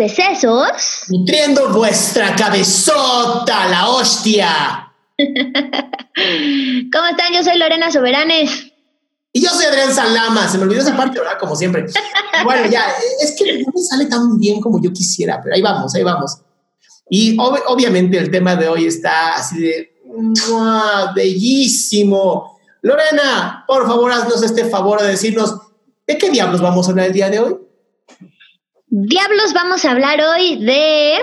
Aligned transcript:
de 0.00 0.08
sesos. 0.08 1.04
Nutriendo 1.08 1.68
vuestra 1.74 2.34
cabezota, 2.34 3.68
la 3.68 3.90
hostia. 3.90 4.90
¿Cómo 5.18 7.06
están? 7.06 7.34
Yo 7.34 7.42
soy 7.42 7.58
Lorena 7.58 7.90
Soberanes. 7.92 8.72
Y 9.34 9.42
yo 9.42 9.50
soy 9.50 9.66
Adrián 9.66 9.94
Salama. 9.94 10.48
Se 10.48 10.56
me 10.56 10.64
olvidó 10.64 10.80
esa 10.80 10.96
parte, 10.96 11.18
¿verdad? 11.18 11.38
Como 11.38 11.54
siempre. 11.54 11.86
Bueno, 12.42 12.70
ya, 12.70 12.86
es 13.20 13.34
que 13.36 13.58
no 13.58 13.70
me 13.74 13.82
sale 13.82 14.06
tan 14.06 14.38
bien 14.38 14.62
como 14.62 14.80
yo 14.80 14.90
quisiera, 14.94 15.42
pero 15.42 15.54
ahí 15.54 15.60
vamos, 15.60 15.94
ahí 15.94 16.02
vamos. 16.02 16.38
Y 17.10 17.36
obviamente 17.38 18.16
el 18.16 18.30
tema 18.30 18.56
de 18.56 18.66
hoy 18.66 18.86
está 18.86 19.34
así 19.34 19.60
de 19.60 19.92
bellísimo. 21.14 22.58
Lorena, 22.80 23.64
por 23.68 23.86
favor, 23.86 24.10
haznos 24.10 24.42
este 24.42 24.64
favor 24.64 25.02
de 25.02 25.08
decirnos 25.08 25.54
de 26.06 26.16
qué 26.16 26.30
diablos 26.30 26.62
vamos 26.62 26.86
a 26.86 26.92
hablar 26.92 27.08
el 27.08 27.12
día 27.12 27.28
de 27.28 27.40
hoy. 27.40 27.56
Diablos, 28.92 29.52
vamos 29.54 29.84
a 29.84 29.92
hablar 29.92 30.20
hoy 30.20 30.56
de... 30.56 31.14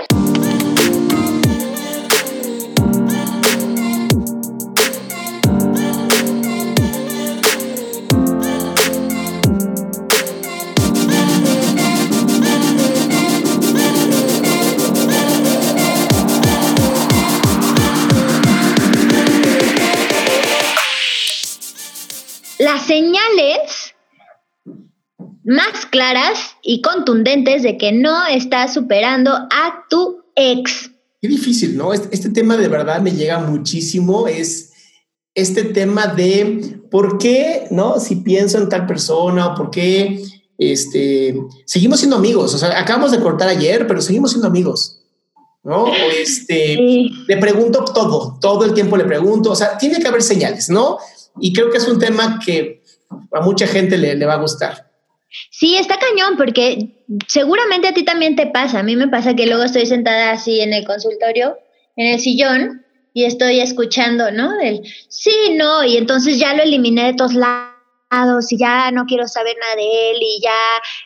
las 22.58 22.86
señales 22.86 23.87
más 25.48 25.86
claras 25.86 26.38
y 26.62 26.82
contundentes 26.82 27.62
de 27.62 27.78
que 27.78 27.90
no 27.90 28.26
estás 28.26 28.74
superando 28.74 29.32
a 29.32 29.84
tu 29.88 30.22
ex. 30.36 30.90
Qué 31.22 31.28
difícil, 31.28 31.74
¿no? 31.74 31.94
Este, 31.94 32.14
este, 32.14 32.28
tema 32.28 32.58
de 32.58 32.68
verdad 32.68 33.00
me 33.00 33.12
llega 33.12 33.38
muchísimo, 33.38 34.28
es 34.28 34.72
este 35.34 35.64
tema 35.64 36.06
de 36.06 36.78
por 36.90 37.16
qué, 37.16 37.66
¿no? 37.70 37.98
Si 37.98 38.16
pienso 38.16 38.58
en 38.58 38.68
tal 38.68 38.86
persona 38.86 39.46
o 39.46 39.54
por 39.54 39.70
qué, 39.70 40.22
este, 40.58 41.34
seguimos 41.64 42.00
siendo 42.00 42.16
amigos, 42.16 42.54
o 42.54 42.58
sea, 42.58 42.78
acabamos 42.78 43.12
de 43.12 43.20
cortar 43.20 43.48
ayer, 43.48 43.86
pero 43.86 44.02
seguimos 44.02 44.32
siendo 44.32 44.48
amigos, 44.48 45.00
¿no? 45.62 45.86
este, 46.20 46.76
le 47.26 47.36
pregunto 47.38 47.84
todo, 47.86 48.38
todo 48.38 48.66
el 48.66 48.74
tiempo 48.74 48.98
le 48.98 49.04
pregunto, 49.04 49.52
o 49.52 49.56
sea, 49.56 49.78
tiene 49.78 49.98
que 49.98 50.08
haber 50.08 50.22
señales, 50.22 50.68
¿no? 50.68 50.98
Y 51.40 51.54
creo 51.54 51.70
que 51.70 51.78
es 51.78 51.88
un 51.88 51.98
tema 51.98 52.38
que 52.44 52.82
a 53.32 53.40
mucha 53.40 53.66
gente 53.66 53.96
le, 53.96 54.26
va 54.26 54.34
a 54.34 54.40
gustar. 54.40 54.87
Sí, 55.50 55.76
está 55.76 55.98
cañón, 55.98 56.36
porque 56.36 57.04
seguramente 57.26 57.88
a 57.88 57.94
ti 57.94 58.04
también 58.04 58.36
te 58.36 58.46
pasa. 58.46 58.80
A 58.80 58.82
mí 58.82 58.96
me 58.96 59.08
pasa 59.08 59.34
que 59.34 59.46
luego 59.46 59.64
estoy 59.64 59.86
sentada 59.86 60.30
así 60.30 60.60
en 60.60 60.72
el 60.72 60.86
consultorio, 60.86 61.58
en 61.96 62.14
el 62.14 62.20
sillón, 62.20 62.84
y 63.12 63.24
estoy 63.24 63.60
escuchando, 63.60 64.30
¿no? 64.30 64.56
Del 64.56 64.82
sí, 65.08 65.56
no, 65.56 65.84
y 65.84 65.96
entonces 65.96 66.38
ya 66.38 66.54
lo 66.54 66.62
eliminé 66.62 67.06
de 67.06 67.14
todos 67.14 67.34
lados 67.34 68.52
y 68.52 68.58
ya 68.58 68.90
no 68.90 69.06
quiero 69.06 69.26
saber 69.26 69.56
nada 69.60 69.76
de 69.76 70.10
él 70.10 70.16
y 70.20 70.40
ya 70.42 70.52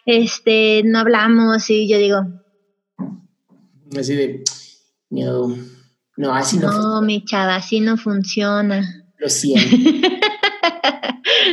este 0.07 0.83
no 0.85 1.01
hablamos 1.01 1.69
y 1.69 1.89
yo 1.89 1.99
digo 1.99 2.19
así 3.99 4.15
de 4.15 4.45
no 5.11 5.57
no 6.17 6.35
así 6.35 6.59
no 6.59 6.71
no 6.71 7.03
mi 7.03 7.25
chava 7.25 7.57
así 7.57 7.81
no 7.81 7.97
funciona 7.97 9.05
lo 9.19 9.29
siento 9.29 9.77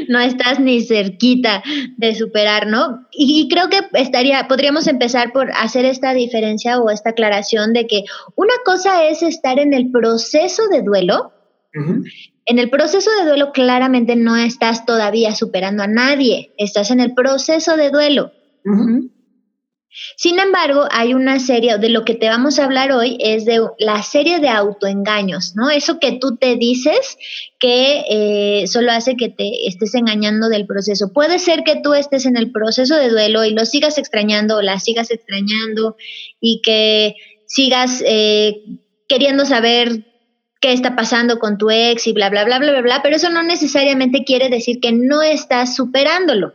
no 0.10 0.20
estás 0.20 0.60
ni 0.60 0.82
cerquita 0.82 1.64
de 1.96 2.16
superar, 2.16 2.68
¿no? 2.68 3.08
Y, 3.12 3.48
creo 3.48 3.70
que 3.70 3.80
estaría, 3.94 4.48
podríamos 4.48 4.88
empezar 4.88 5.32
por 5.32 5.52
hacer 5.52 5.86
esta 5.86 6.14
diferencia 6.14 6.80
o 6.80 6.90
esta 6.90 7.12
aclaración 7.12 7.74
de 7.74 7.86
que 7.86 8.04
una 8.36 8.56
cosa 8.66 9.08
es 9.08 9.22
estar 9.22 9.60
en 9.60 9.74
el 9.74 9.92
proceso 9.92 10.68
de 10.68 10.82
duelo. 10.82 11.32
En 12.46 12.58
el 12.58 12.72
proceso 12.72 13.12
de 13.20 13.30
duelo 13.30 13.52
claramente 13.52 14.16
no 14.16 14.36
estás 14.36 14.84
todavía 14.86 15.36
superando 15.36 15.84
a 15.84 15.88
nadie, 15.88 16.54
estás 16.58 16.90
en 16.90 17.00
el 17.00 17.14
proceso 17.14 17.78
de 17.78 17.92
duelo. 17.92 18.32
Sin 20.16 20.40
embargo, 20.40 20.86
hay 20.92 21.14
una 21.14 21.40
serie, 21.40 21.78
de 21.78 21.90
lo 21.90 22.06
que 22.06 22.14
te 22.14 22.30
vamos 22.30 22.60
a 22.60 22.66
hablar 22.66 22.92
hoy 22.92 23.18
es 23.20 23.46
de 23.46 23.60
la 23.80 24.04
serie 24.04 24.40
de 24.40 24.50
autoengaños, 24.50 25.56
¿no? 25.56 25.70
Eso 25.70 26.00
que 26.00 26.14
tú 26.14 26.38
te 26.38 26.56
dices 26.56 27.18
que 27.60 28.04
eh, 28.10 28.68
solo 28.68 28.92
hace 28.92 29.16
que 29.16 29.30
te 29.30 29.68
estés 29.68 29.96
engañando 29.96 30.48
del 30.48 30.68
proceso. 30.68 31.12
Puede 31.12 31.40
ser 31.40 31.64
que 31.64 31.82
tú 31.82 31.94
estés 31.94 32.26
en 32.26 32.38
el 32.38 32.52
proceso 32.52 32.96
de 32.96 33.10
duelo 33.10 33.44
y 33.46 33.52
lo 33.52 33.66
sigas 33.66 33.98
extrañando 33.98 34.58
o 34.58 34.62
la 34.62 34.80
sigas 34.80 35.10
extrañando 35.10 35.98
y 36.40 36.62
que 36.62 37.16
sigas 37.48 38.04
eh, 38.06 38.62
queriendo 39.08 39.46
saber 39.46 40.06
qué 40.62 40.74
está 40.74 40.96
pasando 40.96 41.40
con 41.40 41.58
tu 41.58 41.72
ex 41.72 42.06
y 42.08 42.14
bla, 42.14 42.30
bla, 42.30 42.46
bla, 42.46 42.60
bla, 42.60 42.72
bla, 42.72 42.82
bla, 42.82 43.00
pero 43.02 43.16
eso 43.16 43.30
no 43.30 43.44
necesariamente 43.44 44.24
quiere 44.24 44.50
decir 44.50 44.80
que 44.80 44.92
no 44.92 45.22
estás 45.22 45.76
superándolo. 45.76 46.54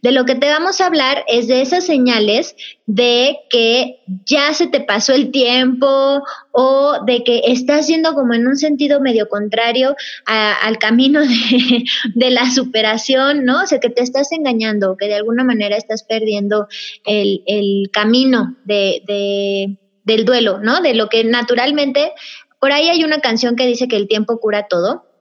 De 0.00 0.12
lo 0.12 0.24
que 0.24 0.34
te 0.34 0.48
vamos 0.48 0.80
a 0.80 0.86
hablar 0.86 1.24
es 1.28 1.46
de 1.46 1.60
esas 1.60 1.84
señales 1.84 2.56
de 2.86 3.36
que 3.50 4.00
ya 4.24 4.54
se 4.54 4.66
te 4.66 4.80
pasó 4.80 5.12
el 5.12 5.30
tiempo 5.30 6.22
o 6.52 7.04
de 7.04 7.22
que 7.22 7.42
estás 7.46 7.86
yendo 7.86 8.14
como 8.14 8.32
en 8.32 8.46
un 8.46 8.56
sentido 8.56 9.00
medio 9.00 9.28
contrario 9.28 9.94
al 10.24 10.78
camino 10.78 11.20
de, 12.14 12.30
la 12.30 12.50
superación, 12.50 13.44
¿no? 13.44 13.62
O 13.62 13.66
sea, 13.66 13.78
que 13.78 13.90
te 13.90 14.02
estás 14.02 14.32
engañando, 14.32 14.96
que 14.96 15.06
de 15.06 15.16
alguna 15.16 15.44
manera 15.44 15.76
estás 15.76 16.02
perdiendo 16.02 16.66
el, 17.04 17.90
camino 17.92 18.56
de, 18.64 19.76
del 20.04 20.24
duelo, 20.24 20.60
¿no? 20.60 20.80
De 20.80 20.94
lo 20.94 21.08
que 21.08 21.24
naturalmente, 21.24 22.12
por 22.58 22.72
ahí 22.72 22.88
hay 22.88 23.04
una 23.04 23.20
canción 23.20 23.54
que 23.54 23.66
dice 23.66 23.86
que 23.86 23.96
el 23.96 24.08
tiempo 24.08 24.38
cura 24.40 24.66
todo 24.68 25.11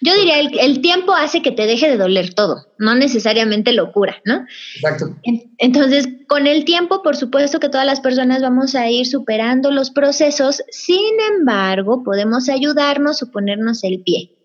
yo 0.00 0.14
diría, 0.14 0.40
el, 0.40 0.58
el, 0.58 0.80
tiempo 0.82 1.14
hace 1.14 1.42
que 1.42 1.52
te 1.52 1.66
deje 1.66 1.88
de 1.88 1.96
doler 1.96 2.34
todo, 2.34 2.66
no 2.78 2.94
necesariamente 2.94 3.72
locura, 3.72 4.16
¿no? 4.24 4.44
Exacto. 4.76 5.16
Entonces, 5.58 6.08
con 6.28 6.46
el 6.46 6.64
tiempo, 6.64 7.02
por 7.02 7.16
supuesto 7.16 7.60
que 7.60 7.68
todas 7.68 7.86
las 7.86 8.00
personas 8.00 8.42
vamos 8.42 8.74
a 8.74 8.88
ir 8.90 9.06
superando 9.06 9.70
los 9.70 9.90
procesos, 9.90 10.62
sin 10.70 11.20
embargo, 11.34 12.02
podemos 12.04 12.48
ayudarnos 12.48 13.22
o 13.22 13.30
ponernos 13.30 13.84
el 13.84 14.02
pie. 14.02 14.36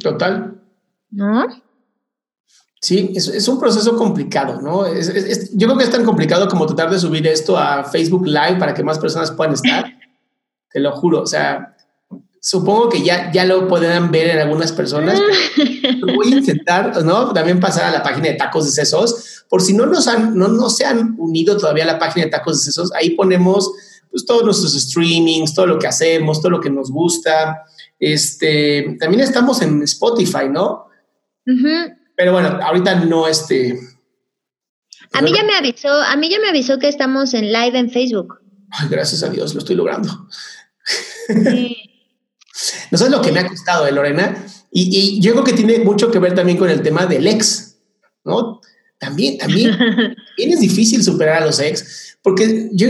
total. 0.00 0.60
¿No? 1.10 1.46
Sí, 2.80 3.12
es, 3.14 3.28
es, 3.28 3.48
un 3.48 3.58
proceso 3.58 3.96
complicado, 3.96 4.60
¿no? 4.60 4.84
Es, 4.84 5.52
yo 5.56 5.66
creo 5.66 5.78
que 5.78 5.84
es 5.84 5.90
tan 5.90 6.04
complicado 6.04 6.46
como 6.48 6.66
tratar 6.66 6.90
de 6.90 6.98
subir 6.98 7.26
esto 7.26 7.56
a 7.56 7.82
Facebook 7.84 8.26
Live 8.26 8.56
para 8.58 8.74
que 8.74 8.84
más 8.84 8.98
personas 8.98 9.30
puedan 9.30 9.54
estar. 9.54 9.86
Te 10.70 10.80
lo 10.80 10.92
juro, 10.92 11.22
o 11.22 11.26
sea, 11.26 11.73
supongo 12.44 12.90
que 12.90 13.02
ya, 13.02 13.32
ya 13.32 13.46
lo 13.46 13.66
pueden 13.66 14.10
ver 14.10 14.28
en 14.28 14.38
algunas 14.38 14.70
personas. 14.70 15.18
voy 16.14 16.34
a 16.34 16.36
intentar, 16.36 17.02
¿no? 17.02 17.32
También 17.32 17.58
pasar 17.58 17.84
a 17.84 17.90
la 17.90 18.02
página 18.02 18.28
de 18.28 18.34
Tacos 18.34 18.66
de 18.66 18.70
Sesos. 18.70 19.44
Por 19.48 19.62
si 19.62 19.72
no 19.72 19.86
nos 19.86 20.06
han, 20.08 20.36
no, 20.36 20.48
no 20.48 20.68
se 20.68 20.84
han 20.84 21.14
unido 21.18 21.56
todavía 21.56 21.84
a 21.84 21.86
la 21.86 21.98
página 21.98 22.26
de 22.26 22.30
Tacos 22.30 22.58
de 22.58 22.64
Sesos, 22.66 22.92
ahí 22.92 23.10
ponemos 23.10 23.72
pues 24.10 24.26
todos 24.26 24.44
nuestros 24.44 24.74
streamings, 24.74 25.54
todo 25.54 25.66
lo 25.66 25.78
que 25.78 25.86
hacemos, 25.86 26.40
todo 26.40 26.50
lo 26.50 26.60
que 26.60 26.68
nos 26.68 26.90
gusta. 26.90 27.62
Este, 27.98 28.94
también 29.00 29.22
estamos 29.22 29.62
en 29.62 29.82
Spotify, 29.82 30.50
¿no? 30.50 30.88
Pero 32.14 32.32
bueno, 32.32 32.58
ahorita 32.62 33.06
no 33.06 33.26
este. 33.26 33.78
A 35.14 35.22
mí 35.22 35.32
ya 35.34 35.44
me 35.44 35.56
avisó, 35.56 35.88
a 35.90 36.14
mí 36.16 36.28
ya 36.28 36.38
me 36.40 36.48
avisó 36.48 36.78
que 36.78 36.88
estamos 36.88 37.32
en 37.32 37.52
live 37.52 37.78
en 37.78 37.90
Facebook. 37.90 38.38
gracias 38.90 39.22
a 39.22 39.30
Dios, 39.30 39.54
lo 39.54 39.60
estoy 39.60 39.76
logrando. 39.76 40.28
Sí. 41.26 41.90
No 42.90 42.98
sabes 42.98 43.12
lo 43.12 43.20
que 43.20 43.32
me 43.32 43.40
ha 43.40 43.48
costado, 43.48 43.84
de 43.84 43.90
¿eh, 43.90 43.94
Lorena? 43.94 44.46
Y, 44.70 45.20
yo 45.20 45.32
creo 45.32 45.44
que 45.44 45.52
tiene 45.52 45.78
mucho 45.80 46.10
que 46.10 46.18
ver 46.18 46.34
también 46.34 46.58
con 46.58 46.70
el 46.70 46.82
tema 46.82 47.06
del 47.06 47.26
ex, 47.26 47.78
¿no? 48.24 48.60
También, 48.98 49.38
también, 49.38 49.76
es 50.36 50.60
difícil 50.60 51.02
superar 51.02 51.42
a 51.42 51.46
los 51.46 51.58
ex, 51.60 52.16
porque 52.22 52.70
yo, 52.72 52.88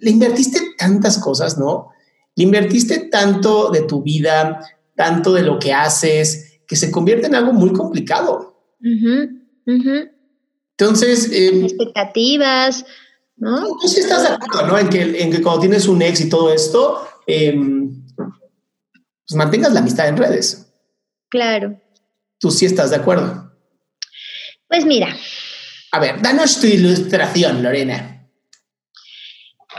le 0.00 0.10
invertiste 0.10 0.60
tantas 0.78 1.18
cosas, 1.18 1.58
¿no? 1.58 1.90
Le 2.36 2.44
invertiste 2.44 3.08
tanto 3.10 3.70
de 3.70 3.82
tu 3.82 4.02
vida, 4.02 4.60
tanto 4.96 5.32
de 5.32 5.42
lo 5.42 5.58
que 5.58 5.72
haces, 5.72 6.60
que 6.66 6.76
se 6.76 6.90
convierte 6.90 7.26
en 7.26 7.34
algo 7.34 7.52
muy 7.52 7.72
complicado. 7.72 8.60
Entonces... 10.76 11.30
Em, 11.32 11.64
Expectativas, 11.64 12.84
¿no? 13.36 13.76
Tú 13.80 13.88
sí 13.88 14.00
estás 14.00 14.22
de 14.22 14.28
acuerdo, 14.28 14.66
¿no? 14.68 14.78
En 14.78 14.88
que, 14.88 15.22
en 15.22 15.30
que 15.30 15.42
cuando 15.42 15.60
tienes 15.60 15.86
un 15.86 16.02
ex 16.02 16.20
y 16.20 16.28
todo 16.28 16.52
esto, 16.52 17.06
eh, 17.26 17.54
pues 19.26 19.36
mantengas 19.36 19.72
la 19.72 19.80
amistad 19.80 20.08
en 20.08 20.16
redes. 20.16 20.72
Claro. 21.28 21.80
¿Tú 22.38 22.50
sí 22.50 22.66
estás 22.66 22.90
de 22.90 22.96
acuerdo? 22.96 23.52
Pues 24.68 24.84
mira. 24.84 25.16
A 25.92 26.00
ver, 26.00 26.20
danos 26.20 26.60
tu 26.60 26.66
ilustración, 26.66 27.62
Lorena. 27.62 28.28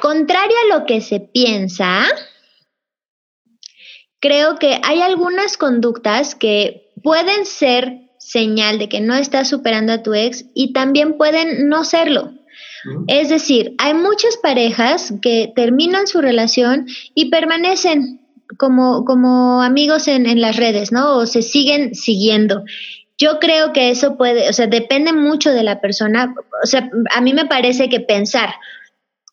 Contrario 0.01 0.55
a 0.63 0.77
lo 0.77 0.85
que 0.85 1.01
se 1.01 1.19
piensa, 1.19 2.05
creo 4.19 4.57
que 4.57 4.79
hay 4.83 5.01
algunas 5.01 5.57
conductas 5.57 6.35
que 6.35 6.91
pueden 7.03 7.45
ser 7.45 8.01
señal 8.17 8.79
de 8.79 8.89
que 8.89 9.01
no 9.01 9.15
estás 9.15 9.49
superando 9.49 9.93
a 9.93 10.03
tu 10.03 10.13
ex 10.13 10.45
y 10.53 10.73
también 10.73 11.17
pueden 11.17 11.69
no 11.69 11.83
serlo. 11.83 12.33
Es 13.07 13.29
decir, 13.29 13.75
hay 13.77 13.93
muchas 13.93 14.37
parejas 14.37 15.13
que 15.21 15.51
terminan 15.55 16.07
su 16.07 16.21
relación 16.21 16.87
y 17.13 17.29
permanecen 17.29 18.24
como, 18.57 19.05
como 19.05 19.61
amigos 19.61 20.07
en, 20.07 20.25
en 20.25 20.41
las 20.41 20.57
redes, 20.57 20.91
¿no? 20.91 21.17
O 21.17 21.25
se 21.25 21.41
siguen 21.41 21.95
siguiendo. 21.95 22.63
Yo 23.17 23.39
creo 23.39 23.71
que 23.71 23.89
eso 23.89 24.17
puede, 24.17 24.49
o 24.49 24.53
sea, 24.53 24.67
depende 24.67 25.13
mucho 25.13 25.51
de 25.51 25.63
la 25.63 25.79
persona. 25.79 26.33
O 26.63 26.65
sea, 26.65 26.89
a 27.13 27.21
mí 27.21 27.33
me 27.33 27.45
parece 27.45 27.89
que 27.89 27.99
pensar 27.99 28.49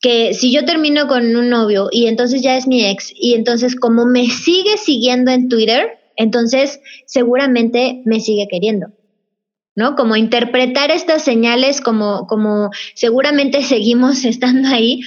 que 0.00 0.34
si 0.34 0.52
yo 0.52 0.64
termino 0.64 1.06
con 1.06 1.34
un 1.36 1.48
novio 1.48 1.88
y 1.90 2.06
entonces 2.06 2.42
ya 2.42 2.56
es 2.56 2.66
mi 2.66 2.84
ex 2.84 3.12
y 3.14 3.34
entonces 3.34 3.76
como 3.76 4.04
me 4.04 4.26
sigue 4.44 4.76
siguiendo 4.76 5.30
en 5.30 5.48
Twitter, 5.48 5.98
entonces 6.16 6.80
seguramente 7.06 8.02
me 8.04 8.20
sigue 8.20 8.48
queriendo. 8.50 8.88
¿no? 9.74 9.96
Como 9.96 10.16
interpretar 10.16 10.90
estas 10.90 11.22
señales 11.22 11.80
como, 11.80 12.26
como 12.26 12.70
seguramente 12.94 13.62
seguimos 13.62 14.24
estando 14.24 14.68
ahí, 14.68 15.00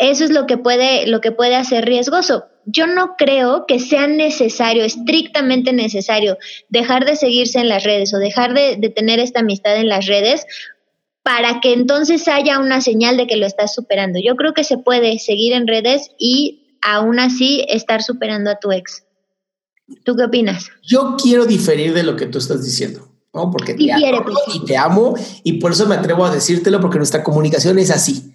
eso 0.00 0.24
es 0.24 0.30
lo 0.30 0.46
que 0.46 0.56
puede, 0.56 1.06
lo 1.06 1.20
que 1.20 1.30
puede 1.30 1.54
hacer 1.54 1.84
riesgoso. 1.84 2.46
Yo 2.64 2.86
no 2.86 3.16
creo 3.18 3.66
que 3.66 3.78
sea 3.78 4.06
necesario, 4.06 4.82
estrictamente 4.82 5.72
necesario, 5.72 6.38
dejar 6.70 7.04
de 7.04 7.16
seguirse 7.16 7.58
en 7.58 7.68
las 7.68 7.84
redes 7.84 8.14
o 8.14 8.18
dejar 8.18 8.54
de, 8.54 8.76
de 8.76 8.88
tener 8.88 9.20
esta 9.20 9.40
amistad 9.40 9.76
en 9.76 9.88
las 9.88 10.06
redes 10.06 10.46
para 11.22 11.60
que 11.60 11.74
entonces 11.74 12.26
haya 12.28 12.58
una 12.58 12.80
señal 12.80 13.18
de 13.18 13.26
que 13.26 13.36
lo 13.36 13.46
estás 13.46 13.74
superando. 13.74 14.18
Yo 14.24 14.36
creo 14.36 14.54
que 14.54 14.64
se 14.64 14.78
puede 14.78 15.18
seguir 15.18 15.52
en 15.52 15.66
redes 15.66 16.10
y 16.18 16.78
aún 16.80 17.18
así 17.18 17.64
estar 17.68 18.02
superando 18.02 18.50
a 18.50 18.58
tu 18.58 18.72
ex. 18.72 19.04
¿Tú 20.04 20.16
qué 20.16 20.24
opinas? 20.24 20.68
Yo 20.82 21.16
quiero 21.22 21.44
diferir 21.44 21.92
de 21.92 22.04
lo 22.04 22.16
que 22.16 22.26
tú 22.26 22.38
estás 22.38 22.64
diciendo. 22.64 23.06
¿no? 23.34 23.50
Porque 23.50 23.74
te 23.74 23.92
amo 23.92 24.24
pues. 24.24 24.36
y 24.54 24.64
te 24.64 24.76
amo 24.76 25.14
y 25.44 25.54
por 25.54 25.72
eso 25.72 25.86
me 25.86 25.94
atrevo 25.94 26.24
a 26.24 26.34
decírtelo 26.34 26.80
porque 26.80 26.98
nuestra 26.98 27.22
comunicación 27.22 27.78
es 27.78 27.90
así. 27.90 28.34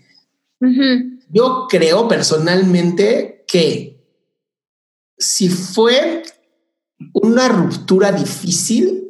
Yo 1.30 1.68
creo 1.70 2.08
personalmente 2.08 3.44
que 3.48 3.96
si 5.18 5.50
fue 5.50 6.24
una 7.14 7.48
ruptura 7.48 8.12
difícil, 8.12 9.06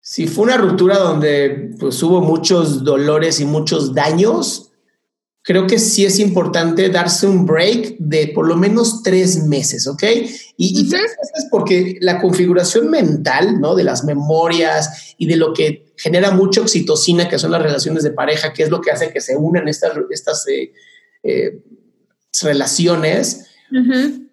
si 0.00 0.26
fue 0.26 0.44
una 0.44 0.56
ruptura 0.56 0.98
donde 0.98 1.74
pues 1.78 2.02
hubo 2.02 2.20
muchos 2.20 2.84
dolores 2.84 3.40
y 3.40 3.44
muchos 3.44 3.94
daños, 3.94 4.70
creo 5.42 5.66
que 5.66 5.78
sí 5.78 6.04
es 6.04 6.18
importante 6.18 6.88
darse 6.90 7.26
un 7.26 7.46
break 7.46 7.96
de 7.98 8.28
por 8.34 8.46
lo 8.46 8.56
menos 8.56 9.02
tres 9.02 9.44
meses, 9.44 9.86
¿ok? 9.86 10.02
Y, 10.56 10.88
tres 10.88 11.02
meses 11.02 11.48
porque 11.50 11.96
la 12.00 12.20
configuración 12.20 12.90
mental, 12.90 13.60
¿no? 13.60 13.74
De 13.74 13.84
las 13.84 14.04
memorias 14.04 15.14
y 15.16 15.26
de 15.26 15.36
lo 15.36 15.52
que 15.52 15.92
genera 15.96 16.30
mucha 16.30 16.60
oxitocina, 16.60 17.28
que 17.28 17.38
son 17.38 17.50
las 17.50 17.62
relaciones 17.62 18.02
de 18.02 18.10
pareja, 18.10 18.52
que 18.52 18.62
es 18.62 18.70
lo 18.70 18.80
que 18.80 18.90
hace 18.90 19.12
que 19.12 19.20
se 19.20 19.36
unan 19.36 19.68
estas, 19.68 19.92
estas 20.10 20.46
eh, 20.48 20.72
eh, 21.22 21.60
relaciones. 22.42 23.46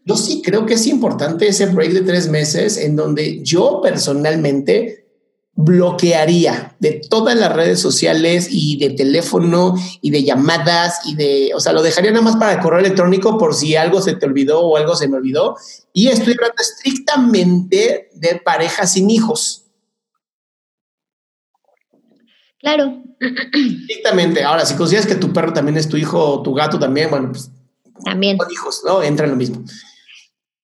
Yo 0.06 0.16
sí 0.16 0.42
creo 0.42 0.66
que 0.66 0.76
es 0.76 0.88
importante 0.88 1.48
ese 1.48 1.66
break 1.68 1.92
de 1.92 2.02
tres 2.02 2.30
meses 2.30 2.78
en 2.78 2.96
donde 2.96 3.44
yo 3.44 3.82
personalmente 3.84 5.08
bloquearía 5.58 6.76
de 6.80 7.02
todas 7.10 7.36
las 7.36 7.54
redes 7.54 7.80
sociales 7.80 8.48
y 8.50 8.78
de 8.78 8.92
teléfono 8.92 9.76
y 10.02 10.12
de 10.12 10.24
llamadas 10.24 11.00
y 11.06 11.16
de, 11.16 11.52
o 11.56 11.60
sea, 11.60 11.74
lo 11.74 11.82
dejaría 11.82 12.12
nada 12.12 12.24
más 12.24 12.38
para 12.38 12.54
el 12.54 12.60
correo 12.60 12.80
electrónico 12.80 13.40
por 13.40 13.56
si 13.56 13.76
algo 13.76 14.00
se 14.02 14.16
te 14.16 14.28
olvidó 14.28 14.62
o 14.62 14.78
algo 14.78 14.96
se 14.96 15.08
me 15.08 15.18
olvidó. 15.18 15.58
Y 15.94 16.10
estoy 16.10 16.34
hablando 16.34 16.62
estrictamente 16.62 18.10
de 18.14 18.40
parejas 18.46 18.94
sin 18.94 19.10
hijos. 19.10 19.67
Claro. 22.60 23.04
Estrictamente. 23.20 24.44
Ahora, 24.44 24.66
si 24.66 24.76
consideras 24.76 25.08
que 25.08 25.16
tu 25.16 25.32
perro 25.32 25.54
también 25.54 25.78
es 25.78 25.88
tu 25.88 25.98
hijo 25.98 26.20
o 26.20 26.42
tu 26.42 26.54
gato 26.54 26.80
también, 26.80 27.10
bueno, 27.10 27.32
pues 27.32 27.50
también. 28.04 28.38
Con 28.38 28.52
hijos, 28.52 28.82
¿no? 28.86 29.02
Entra 29.02 29.26
en 29.26 29.32
lo 29.32 29.38
mismo 29.38 29.64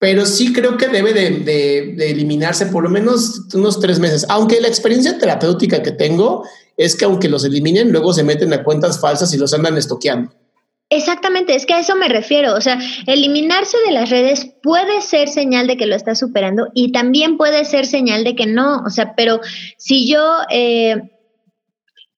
pero 0.04 0.26
sí 0.26 0.52
creo 0.52 0.76
que 0.76 0.90
debe 0.90 1.14
de, 1.14 1.96
eliminarse 2.10 2.66
por 2.66 2.84
lo 2.84 2.90
menos 2.90 3.44
unos 3.54 3.80
tres 3.80 4.00
meses, 4.00 4.26
aunque 4.28 4.60
la 4.60 4.68
experiencia 4.68 5.18
terapéutica 5.18 5.82
que 5.82 5.92
tengo 5.92 6.46
es 6.76 6.98
que 6.98 7.06
aunque 7.06 7.30
los 7.30 7.46
eliminen, 7.46 7.94
luego 7.94 8.12
se 8.12 8.22
meten 8.22 8.52
a 8.52 8.66
cuentas 8.66 9.00
falsas 9.00 9.34
y 9.34 9.38
los 9.38 9.54
andan 9.54 9.78
estoqueando. 9.78 10.34
Exactamente, 10.90 11.56
es 11.56 11.66
que 11.66 11.76
a 11.76 11.80
eso 11.80 11.96
me 11.96 12.10
refiero. 12.10 12.54
O 12.54 12.60
sea, 12.60 12.78
eliminarse 13.08 13.78
de 13.86 13.94
las 13.94 14.10
redes 14.10 14.52
puede 14.62 15.00
ser 15.00 15.30
señal 15.30 15.68
de 15.68 15.78
que 15.78 15.86
lo 15.86 15.96
estás 15.96 16.20
superando 16.20 16.68
y 16.74 16.92
también 16.92 17.38
puede 17.38 17.64
ser 17.64 17.86
señal 17.86 18.26
de 18.26 18.36
que 18.36 18.46
no. 18.46 18.84
O 18.86 18.90
sea, 18.90 19.16
pero 19.16 19.40
si 19.78 20.06
yo 20.06 20.22
eh, 20.52 20.98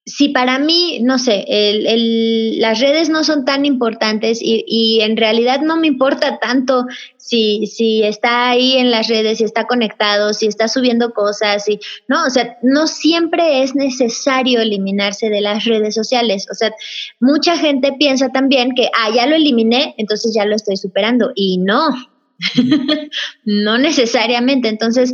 si 0.07 0.29
para 0.29 0.59
mí, 0.59 0.99
no 1.01 1.17
sé, 1.17 1.45
el, 1.47 2.59
las 2.59 2.79
redes 2.79 3.09
no 3.09 3.23
son 3.23 3.43
tan 3.43 3.65
importantes 3.65 4.37
y, 4.39 4.99
en 5.01 5.17
realidad 5.17 5.61
no 5.61 5.77
me 5.77 5.87
importa 5.87 6.37
tanto 6.37 6.85
si, 7.17 7.65
si 7.65 8.03
está 8.03 8.49
ahí 8.49 8.77
en 8.77 8.91
las 8.91 9.07
redes, 9.07 9.39
si 9.39 9.43
está 9.43 9.65
conectado, 9.65 10.33
si 10.33 10.45
está 10.45 10.67
subiendo 10.67 11.11
cosas, 11.11 11.67
y, 11.67 11.79
no, 12.07 12.23
o 12.23 12.29
sea, 12.29 12.55
no 12.61 12.85
siempre 12.85 13.63
es 13.63 13.73
necesario 13.73 14.61
eliminarse 14.61 15.31
de 15.31 15.41
las 15.41 15.65
redes 15.65 15.95
sociales. 15.95 16.45
O 16.51 16.53
sea, 16.53 16.71
mucha 17.19 17.57
gente 17.57 17.93
piensa 17.97 18.29
también 18.29 18.75
que, 18.75 18.89
ah, 18.93 19.09
ya 19.13 19.25
lo 19.25 19.35
eliminé, 19.35 19.95
entonces 19.97 20.35
ya 20.35 20.45
lo 20.45 20.55
estoy 20.55 20.77
superando. 20.77 21.31
Y 21.33 21.57
no, 21.57 21.89
no 23.43 23.79
necesariamente. 23.79 24.67
Entonces, 24.67 25.13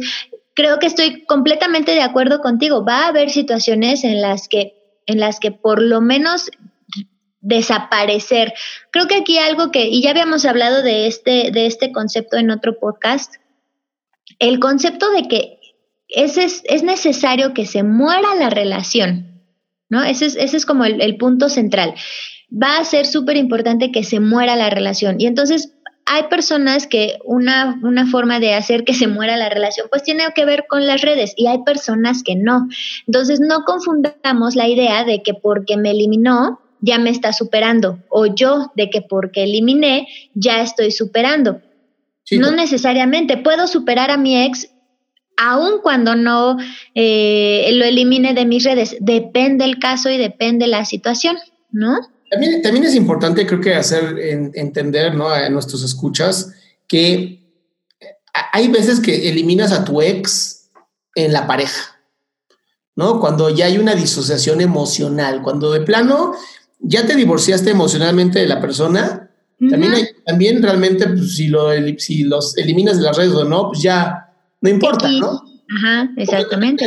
creo 0.53 0.79
que 0.79 0.87
estoy 0.87 1.23
completamente 1.23 1.93
de 1.93 2.01
acuerdo 2.01 2.41
contigo. 2.41 2.83
Va 2.83 3.05
a 3.05 3.07
haber 3.07 3.29
situaciones 3.29 4.03
en 4.03 4.21
las 4.21 4.49
que 4.49 4.80
en 5.05 5.19
las 5.19 5.39
que 5.39 5.51
por 5.51 5.81
lo 5.81 6.01
menos 6.01 6.49
desaparecer. 7.41 8.53
Creo 8.91 9.07
que 9.07 9.15
aquí 9.15 9.37
algo 9.37 9.71
que, 9.71 9.87
y 9.87 10.01
ya 10.01 10.11
habíamos 10.11 10.45
hablado 10.45 10.83
de 10.83 11.07
este, 11.07 11.51
de 11.51 11.65
este 11.65 11.91
concepto 11.91 12.37
en 12.37 12.51
otro 12.51 12.79
podcast, 12.79 13.35
el 14.39 14.59
concepto 14.59 15.11
de 15.11 15.27
que 15.27 15.59
es, 16.07 16.37
es, 16.37 16.83
necesario 16.83 17.53
que 17.53 17.65
se 17.65 17.83
muera 17.83 18.35
la 18.35 18.49
relación, 18.49 19.41
¿no? 19.89 20.03
Ese 20.03 20.25
es, 20.25 20.35
ese 20.35 20.57
es 20.57 20.65
como 20.65 20.85
el, 20.85 21.01
el 21.01 21.17
punto 21.17 21.49
central. 21.49 21.95
Va 22.51 22.77
a 22.77 22.85
ser 22.85 23.05
súper 23.05 23.37
importante 23.37 23.91
que 23.91 24.03
se 24.03 24.19
muera 24.19 24.55
la 24.55 24.69
relación. 24.69 25.19
Y 25.19 25.25
entonces, 25.25 25.73
hay 26.13 26.23
personas 26.23 26.87
que 26.87 27.19
una, 27.23 27.79
una, 27.83 28.05
forma 28.05 28.41
de 28.41 28.53
hacer 28.53 28.83
que 28.83 28.93
se 28.93 29.07
muera 29.07 29.37
la 29.37 29.47
relación 29.47 29.87
pues 29.89 30.03
tiene 30.03 30.25
que 30.35 30.43
ver 30.43 30.65
con 30.67 30.85
las 30.85 30.99
redes 30.99 31.33
y 31.37 31.47
hay 31.47 31.63
personas 31.63 32.21
que 32.21 32.35
no. 32.35 32.67
Entonces 33.07 33.39
no 33.39 33.63
confundamos 33.63 34.57
la 34.57 34.67
idea 34.67 35.05
de 35.05 35.23
que 35.23 35.33
porque 35.33 35.77
me 35.77 35.91
eliminó 35.91 36.59
ya 36.81 36.97
me 36.97 37.11
está 37.11 37.31
superando 37.31 37.99
o 38.09 38.25
yo 38.25 38.73
de 38.75 38.89
que 38.89 39.01
porque 39.01 39.43
eliminé 39.43 40.07
ya 40.33 40.61
estoy 40.61 40.91
superando. 40.91 41.61
no 42.31 42.51
necesariamente, 42.51 43.37
puedo 43.37 43.65
superar 43.67 44.11
a 44.11 44.17
mi 44.17 44.43
ex 44.43 44.69
aun 45.37 45.79
cuando 45.81 46.15
no 46.15 46.57
eh, 46.93 47.69
lo 47.73 47.85
elimine 47.85 48.33
de 48.33 48.45
mis 48.45 48.65
redes. 48.65 48.97
Depende 48.99 49.63
el 49.63 49.79
caso 49.79 50.09
y 50.09 50.17
depende 50.17 50.67
la 50.67 50.83
situación, 50.83 51.37
¿no? 51.71 51.95
También, 52.31 52.85
es 52.85 52.95
importante, 52.95 53.45
creo 53.45 53.59
que 53.59 53.75
hacer 53.75 54.17
entender 54.55 55.13
¿no? 55.15 55.29
a 55.29 55.49
nuestros 55.49 55.83
escuchas 55.83 56.53
que 56.87 57.41
hay 58.53 58.69
veces 58.69 59.01
que 59.01 59.29
eliminas 59.29 59.73
a 59.73 59.83
tu 59.83 60.01
ex 60.01 60.69
en 61.15 61.33
la 61.33 61.45
pareja, 61.45 61.99
¿no? 62.95 63.19
Cuando 63.19 63.49
ya 63.49 63.65
hay 63.65 63.77
una 63.77 63.95
disociación 63.95 64.61
emocional, 64.61 65.41
cuando 65.41 65.73
de 65.73 65.81
plano 65.81 66.33
ya 66.79 67.05
te 67.05 67.17
divorciaste 67.17 67.69
emocionalmente 67.69 68.39
de 68.39 68.47
la 68.47 68.61
persona, 68.61 69.29
también, 69.69 69.93
también 70.25 70.63
realmente 70.63 71.07
pues, 71.07 71.35
si, 71.35 71.47
lo, 71.47 71.69
si 71.97 72.23
los 72.23 72.57
eliminas 72.57 72.97
de 72.97 73.03
las 73.03 73.17
redes 73.17 73.33
o 73.33 73.43
no, 73.43 73.67
pues 73.67 73.81
ya 73.81 74.33
no 74.61 74.69
importa, 74.69 75.09
¿no? 75.09 75.43
Ajá, 75.77 76.09
exactamente. 76.15 76.85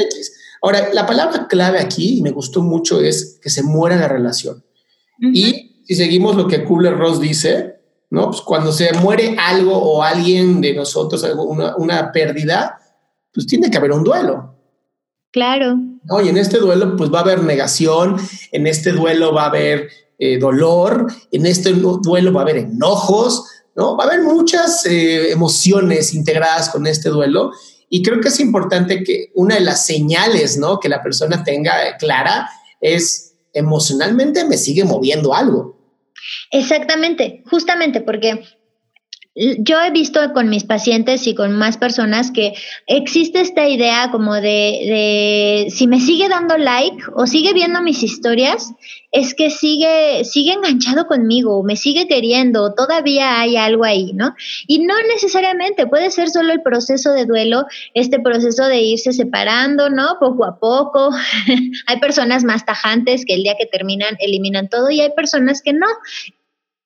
Ahora, 0.62 0.88
la 0.94 1.06
palabra 1.06 1.46
clave 1.48 1.78
aquí, 1.78 2.18
y 2.18 2.22
me 2.22 2.30
gustó 2.30 2.62
mucho, 2.62 3.00
es 3.00 3.38
que 3.42 3.50
se 3.50 3.62
muera 3.62 3.96
la 3.96 4.08
relación. 4.08 4.64
Y 5.20 5.82
si 5.84 5.94
seguimos 5.94 6.36
lo 6.36 6.48
que 6.48 6.64
Cooler 6.64 6.96
Ross 6.96 7.20
dice, 7.20 7.76
¿no? 8.10 8.30
Pues 8.30 8.40
cuando 8.42 8.72
se 8.72 8.92
muere 8.94 9.36
algo 9.38 9.76
o 9.76 10.02
alguien 10.02 10.60
de 10.60 10.74
nosotros, 10.74 11.24
una, 11.36 11.76
una 11.76 12.12
pérdida, 12.12 12.78
pues 13.32 13.46
tiene 13.46 13.70
que 13.70 13.76
haber 13.76 13.92
un 13.92 14.04
duelo. 14.04 14.54
Claro. 15.32 15.76
¿no? 16.04 16.20
Y 16.22 16.28
en 16.28 16.36
este 16.36 16.58
duelo, 16.58 16.96
pues 16.96 17.12
va 17.12 17.18
a 17.18 17.22
haber 17.22 17.42
negación, 17.42 18.16
en 18.52 18.66
este 18.66 18.92
duelo 18.92 19.34
va 19.34 19.44
a 19.44 19.48
haber 19.48 19.88
eh, 20.18 20.38
dolor, 20.38 21.08
en 21.32 21.46
este 21.46 21.72
duelo 21.72 22.32
va 22.32 22.40
a 22.40 22.44
haber 22.44 22.58
enojos, 22.58 23.44
¿no? 23.74 23.96
Va 23.96 24.04
a 24.04 24.06
haber 24.06 24.22
muchas 24.22 24.86
eh, 24.86 25.32
emociones 25.32 26.14
integradas 26.14 26.70
con 26.70 26.86
este 26.86 27.08
duelo. 27.08 27.50
Y 27.88 28.02
creo 28.02 28.20
que 28.20 28.28
es 28.28 28.38
importante 28.38 29.02
que 29.02 29.32
una 29.34 29.56
de 29.56 29.62
las 29.62 29.84
señales, 29.84 30.56
¿no? 30.56 30.78
Que 30.78 30.88
la 30.88 31.02
persona 31.02 31.42
tenga 31.42 31.96
clara 31.98 32.48
es 32.80 33.23
emocionalmente 33.54 34.44
me 34.44 34.56
sigue 34.56 34.84
moviendo 34.84 35.34
algo. 35.34 35.78
Exactamente, 36.50 37.42
justamente 37.46 38.00
porque 38.00 38.44
yo 39.34 39.80
he 39.80 39.90
visto 39.90 40.20
con 40.32 40.48
mis 40.48 40.64
pacientes 40.64 41.26
y 41.26 41.34
con 41.34 41.56
más 41.56 41.76
personas 41.76 42.30
que 42.30 42.54
existe 42.86 43.40
esta 43.40 43.68
idea 43.68 44.10
como 44.12 44.34
de, 44.34 45.66
si 45.70 45.88
me 45.88 46.00
sigue 46.00 46.28
dando 46.28 46.56
like 46.56 47.02
o 47.14 47.26
sigue 47.26 47.52
viendo 47.52 47.82
mis 47.82 48.02
historias, 48.04 48.72
es 49.10 49.34
que 49.34 49.50
sigue, 49.50 50.24
sigue 50.24 50.52
enganchado 50.52 51.06
conmigo, 51.06 51.62
me 51.64 51.76
sigue 51.76 52.06
queriendo, 52.06 52.74
todavía 52.74 53.40
hay 53.40 53.56
algo 53.56 53.84
ahí, 53.84 54.12
¿no? 54.12 54.34
Y 54.68 54.80
no 54.80 54.94
necesariamente, 55.12 55.86
puede 55.86 56.10
ser 56.10 56.30
solo 56.30 56.52
el 56.52 56.62
proceso 56.62 57.12
de 57.12 57.26
duelo, 57.26 57.66
este 57.94 58.20
proceso 58.20 58.66
de 58.66 58.82
irse 58.82 59.12
separando, 59.12 59.90
¿no? 59.90 60.16
Poco 60.20 60.44
a 60.44 60.58
poco. 60.58 61.10
hay 61.86 62.00
personas 62.00 62.44
más 62.44 62.64
tajantes 62.64 63.24
que 63.24 63.34
el 63.34 63.42
día 63.42 63.56
que 63.58 63.66
terminan 63.66 64.16
eliminan 64.20 64.68
todo 64.68 64.90
y 64.90 65.00
hay 65.00 65.10
personas 65.10 65.60
que 65.60 65.72
no. 65.72 65.86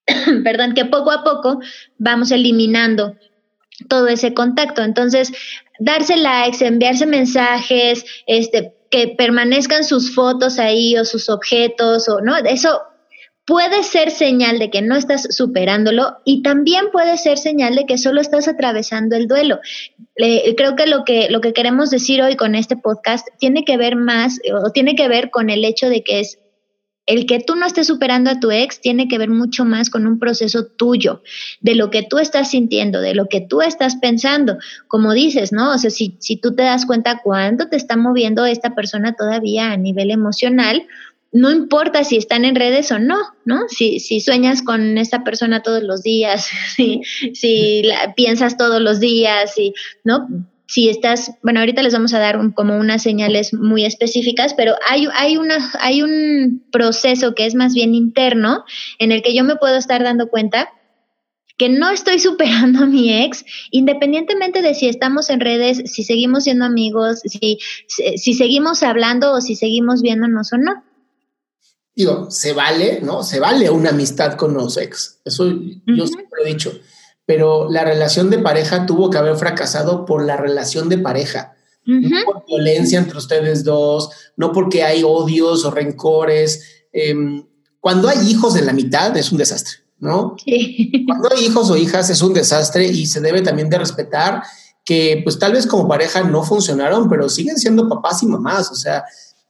perdón, 0.44 0.74
que 0.74 0.84
poco 0.84 1.10
a 1.10 1.24
poco 1.24 1.60
vamos 1.98 2.30
eliminando 2.30 3.16
todo 3.88 4.08
ese 4.08 4.34
contacto. 4.34 4.82
Entonces, 4.82 5.32
darse 5.78 6.16
likes, 6.16 6.64
enviarse 6.64 7.06
mensajes, 7.06 8.04
este, 8.26 8.74
que 8.90 9.08
permanezcan 9.08 9.84
sus 9.84 10.14
fotos 10.14 10.58
ahí 10.58 10.96
o 10.96 11.04
sus 11.04 11.28
objetos 11.28 12.08
o 12.08 12.20
no, 12.20 12.36
eso 12.36 12.82
puede 13.44 13.82
ser 13.82 14.10
señal 14.10 14.58
de 14.58 14.70
que 14.70 14.82
no 14.82 14.94
estás 14.94 15.34
superándolo 15.34 16.18
y 16.24 16.42
también 16.42 16.90
puede 16.92 17.16
ser 17.16 17.38
señal 17.38 17.74
de 17.76 17.86
que 17.86 17.96
solo 17.96 18.20
estás 18.20 18.46
atravesando 18.46 19.16
el 19.16 19.26
duelo. 19.26 19.60
creo 20.14 20.76
que 20.76 20.86
lo 20.86 21.04
que 21.04 21.30
lo 21.30 21.40
que 21.40 21.54
queremos 21.54 21.88
decir 21.88 22.20
hoy 22.22 22.36
con 22.36 22.54
este 22.54 22.76
podcast 22.76 23.26
tiene 23.38 23.64
que 23.64 23.78
ver 23.78 23.96
más 23.96 24.38
o 24.52 24.70
tiene 24.70 24.94
que 24.94 25.08
ver 25.08 25.30
con 25.30 25.48
el 25.48 25.64
hecho 25.64 25.88
de 25.88 26.02
que 26.02 26.20
es 26.20 26.38
el 27.08 27.24
que 27.24 27.40
tú 27.40 27.56
no 27.56 27.66
estés 27.66 27.86
superando 27.86 28.30
a 28.30 28.38
tu 28.38 28.50
ex 28.50 28.82
tiene 28.82 29.08
que 29.08 29.16
ver 29.16 29.30
mucho 29.30 29.64
más 29.64 29.88
con 29.88 30.06
un 30.06 30.18
proceso 30.18 30.66
tuyo, 30.66 31.22
de 31.62 31.74
lo 31.74 31.90
que 31.90 32.02
tú 32.02 32.18
estás 32.18 32.50
sintiendo, 32.50 33.00
de 33.00 33.14
lo 33.14 33.28
que 33.28 33.40
tú 33.40 33.62
estás 33.62 33.96
pensando. 33.96 34.58
Como 34.88 35.14
dices, 35.14 35.50
¿no? 35.50 35.72
O 35.72 35.78
sea, 35.78 35.88
si, 35.88 36.16
si 36.18 36.36
tú 36.36 36.54
te 36.54 36.64
das 36.64 36.84
cuenta 36.84 37.22
cuánto 37.24 37.68
te 37.68 37.76
está 37.76 37.96
moviendo 37.96 38.44
esta 38.44 38.74
persona 38.74 39.14
todavía 39.14 39.72
a 39.72 39.78
nivel 39.78 40.10
emocional, 40.10 40.86
no 41.32 41.50
importa 41.50 42.04
si 42.04 42.18
están 42.18 42.44
en 42.44 42.54
redes 42.54 42.92
o 42.92 42.98
no, 42.98 43.16
¿no? 43.46 43.60
Si, 43.68 44.00
si 44.00 44.20
sueñas 44.20 44.60
con 44.60 44.98
esta 44.98 45.24
persona 45.24 45.62
todos 45.62 45.82
los 45.82 46.02
días, 46.02 46.46
si, 46.76 47.00
si 47.32 47.84
piensas 48.16 48.58
todos 48.58 48.82
los 48.82 49.00
días, 49.00 49.56
y, 49.56 49.72
¿no? 50.04 50.28
Si 50.68 50.90
estás, 50.90 51.32
bueno, 51.42 51.60
ahorita 51.60 51.82
les 51.82 51.94
vamos 51.94 52.12
a 52.12 52.18
dar 52.18 52.38
como 52.52 52.76
unas 52.76 53.02
señales 53.02 53.54
muy 53.54 53.86
específicas, 53.86 54.52
pero 54.52 54.74
hay, 54.86 55.08
hay, 55.14 55.38
una, 55.38 55.72
hay 55.80 56.02
un 56.02 56.62
proceso 56.70 57.34
que 57.34 57.46
es 57.46 57.54
más 57.54 57.72
bien 57.72 57.94
interno 57.94 58.64
en 58.98 59.10
el 59.10 59.22
que 59.22 59.34
yo 59.34 59.44
me 59.44 59.56
puedo 59.56 59.76
estar 59.76 60.02
dando 60.04 60.28
cuenta 60.28 60.68
que 61.56 61.70
no 61.70 61.90
estoy 61.90 62.18
superando 62.18 62.84
a 62.84 62.86
mi 62.86 63.24
ex, 63.24 63.46
independientemente 63.70 64.60
de 64.60 64.74
si 64.74 64.88
estamos 64.88 65.30
en 65.30 65.40
redes, 65.40 65.82
si 65.86 66.04
seguimos 66.04 66.44
siendo 66.44 66.66
amigos, 66.66 67.20
si, 67.24 67.58
si 67.88 68.34
seguimos 68.34 68.82
hablando 68.82 69.32
o 69.32 69.40
si 69.40 69.56
seguimos 69.56 70.02
viéndonos 70.02 70.52
o 70.52 70.58
no. 70.58 70.84
Digo, 71.96 72.30
se 72.30 72.52
vale, 72.52 73.00
¿no? 73.02 73.22
Se 73.22 73.40
vale 73.40 73.70
una 73.70 73.90
amistad 73.90 74.34
con 74.34 74.52
los 74.52 74.76
ex. 74.76 75.18
Eso 75.24 75.50
yo 75.86 76.06
siempre 76.06 76.42
he 76.44 76.48
dicho 76.48 76.78
pero 77.28 77.70
la 77.70 77.84
relación 77.84 78.30
de 78.30 78.38
pareja 78.38 78.86
tuvo 78.86 79.10
que 79.10 79.18
haber 79.18 79.36
fracasado 79.36 80.06
por 80.06 80.24
la 80.24 80.38
relación 80.38 80.88
de 80.88 80.96
pareja. 80.96 81.54
No 81.84 82.24
por 82.24 82.46
violencia 82.46 82.98
entre 82.98 83.18
ustedes 83.18 83.64
dos, 83.64 84.08
no 84.38 84.50
porque 84.50 84.82
hay 84.82 85.02
odios 85.04 85.66
o 85.66 85.70
rencores. 85.70 86.86
Em, 86.90 87.46
cuando 87.80 88.08
hay 88.08 88.30
hijos 88.30 88.54
de 88.54 88.62
la 88.62 88.72
mitad 88.72 89.14
es 89.14 89.30
un 89.30 89.36
desastre, 89.36 89.76
¿no? 89.98 90.36
Cuando 91.06 91.30
hay 91.30 91.44
hijos 91.44 91.70
o 91.70 91.76
hijas 91.76 92.08
es 92.08 92.22
un 92.22 92.32
desastre 92.32 92.86
y 92.86 93.04
se 93.04 93.20
debe 93.20 93.42
también 93.42 93.68
de 93.68 93.76
respetar 93.76 94.42
que 94.82 95.20
pues 95.22 95.38
tal 95.38 95.52
vez 95.52 95.66
como 95.66 95.86
pareja 95.86 96.22
no 96.22 96.42
funcionaron, 96.44 97.10
pero 97.10 97.28
siguen 97.28 97.58
siendo 97.58 97.90
papás 97.90 98.22
y 98.22 98.26
mamás, 98.26 98.70
o 98.70 98.74
sea, 98.74 99.04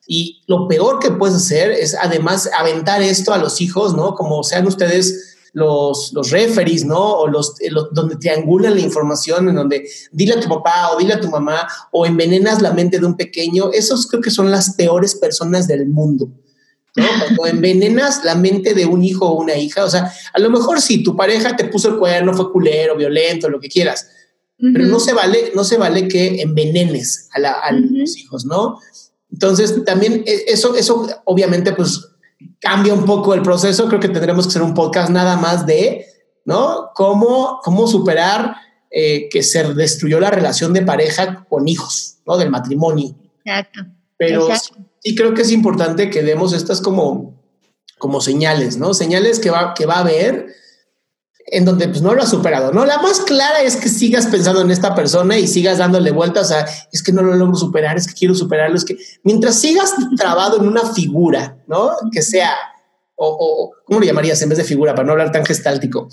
y 0.05 0.43
lo 0.49 0.67
peor 0.67 0.99
que 0.99 1.13
puedes 1.13 1.37
hacer 1.37 1.71
es 1.71 1.95
además 1.95 2.51
aventar 2.59 3.03
esto 3.03 3.33
a 3.33 3.39
los 3.39 3.61
hijos, 3.61 3.95
¿no? 3.95 4.17
Como 4.17 4.43
sean 4.43 4.67
ustedes 4.67 5.38
los, 5.53 6.13
los 6.13 6.31
referees, 6.31 6.85
¿no? 6.85 6.99
O 6.99 7.27
los, 7.27 7.61
eh, 7.61 7.71
donde 7.93 8.17
triangulan 8.17 8.75
la 8.75 8.81
información, 8.81 9.49
en 9.49 9.55
donde 9.55 9.89
dile 10.13 10.35
a 10.35 10.41
tu 10.41 10.49
papá 10.49 10.91
o 10.93 10.99
dile 10.99 11.15
a 11.15 11.21
tu 11.21 11.29
mamá 11.29 11.67
o 11.91 12.07
envenenas 12.07 12.63
la 12.63 12.73
mente 12.73 12.99
de 12.99 13.07
un 13.07 13.17
pequeño, 13.17 13.71
esos 13.73 14.07
creo 14.07 14.23
que 14.23 14.31
son 14.31 14.51
las 14.51 14.75
peores 14.75 15.15
personas 15.15 15.67
del 15.67 15.87
mundo. 15.87 16.31
¿no? 16.97 17.05
Cuando 17.37 17.47
envenenas 17.47 18.25
la 18.25 18.35
mente 18.35 18.75
de 18.75 18.87
un 18.87 19.05
hijo 19.05 19.27
o 19.27 19.41
una 19.41 19.57
hija, 19.57 19.85
o 19.85 19.91
sea, 19.91 20.13
a 20.33 20.41
lo 20.41 20.51
mejor 20.51 20.81
si 20.81 21.03
tu 21.03 21.17
pareja 21.17 21.57
te 21.57 21.65
puso 21.65 21.89
el 21.89 21.99
cuerno, 21.99 22.35
fue 22.35 22.53
culero, 22.53 22.97
violento, 22.97 23.49
lo 23.49 23.61
que 23.61 23.69
quieras, 23.69 24.09
pero 24.61 24.87
no 24.87 24.99
se 24.99 25.13
vale, 25.13 25.53
no 25.55 25.63
se 25.63 25.77
vale 25.77 26.09
que 26.09 26.43
envenenes 26.43 27.29
a, 27.33 27.49
a 27.49 27.73
los 27.73 28.17
hijos, 28.17 28.45
¿no? 28.45 28.81
Entonces, 29.31 29.85
también 29.85 30.25
e, 30.27 30.45
eso, 30.49 30.75
eso 30.75 31.07
obviamente, 31.25 31.73
pues 31.73 32.09
cambia 32.61 32.95
un 32.95 33.05
poco 33.05 33.35
el 33.35 33.43
proceso, 33.43 33.89
creo 33.89 34.01
que 34.01 34.09
tendremos 34.09 34.47
que 34.47 34.51
hacer 34.51 34.63
un 34.63 34.75
podcast 34.75 35.11
nada 35.11 35.37
más 35.37 35.67
de, 35.67 36.07
¿no? 36.45 36.91
Cómo, 36.95 37.61
cómo 37.63 37.87
superar 37.87 38.57
eh, 38.91 39.29
que 39.29 39.43
se 39.43 39.75
destruyó 39.75 40.21
la 40.21 40.31
relación 40.31 40.73
de 40.73 40.83
pareja 40.83 41.45
con 41.49 41.69
hijos, 41.69 42.19
¿no? 42.27 42.37
Del 42.37 42.51
matrimonio. 42.51 43.15
Exacto. 43.45 43.87
Pero 44.17 44.49
sí 45.01 45.15
creo 45.15 45.35
que 45.35 45.43
es 45.43 45.53
importante 45.53 46.11
que 46.11 46.23
demos 46.23 46.53
estas 46.53 46.81
como, 46.81 47.41
como 47.99 48.21
señales, 48.21 48.77
¿no? 48.79 48.95
Señales 48.95 49.39
que 49.39 49.51
va, 49.51 49.75
que 49.75 49.87
va 49.87 49.97
a 49.97 50.01
haber 50.01 50.49
en 51.51 51.65
donde 51.65 51.89
pues 51.89 52.03
no 52.03 52.15
lo 52.15 52.23
has 52.23 52.31
superado, 52.31 52.73
¿no? 52.73 52.85
La 52.85 52.99
más 52.99 53.21
clara 53.21 53.63
es 53.63 53.77
que 53.77 53.89
sigas 53.89 54.27
pensando 54.27 54.61
en 54.61 54.71
esta 54.71 54.95
persona 54.95 55.39
y 55.39 55.47
sigas 55.47 55.79
dándole 55.79 56.11
vueltas 56.11 56.53
a, 56.53 56.67
es 56.93 57.03
que 57.03 57.13
no 57.13 57.23
lo 57.23 57.35
logro 57.35 57.55
superar, 57.55 57.97
es 57.97 58.07
que 58.07 58.15
quiero 58.15 58.35
superarlo, 58.35 58.77
es 58.77 58.85
que 58.85 58.97
mientras 59.23 59.59
sigas 59.59 59.95
trabado 60.17 60.59
en 60.59 60.69
una 60.69 60.93
figura, 60.93 61.57
¿no? 61.67 61.91
Que 62.13 62.23
sea, 62.23 62.55
o, 63.15 63.27
o 63.29 63.73
¿cómo 63.85 64.01
lo 64.01 64.07
llamarías 64.07 64.41
en 64.43 64.51
vez 64.51 64.59
de 64.59 64.65
figura 64.65 64.95
para 64.95 65.07
no 65.07 65.13
hablar 65.13 65.33
tan 65.33 65.45
gestáltico? 65.45 66.09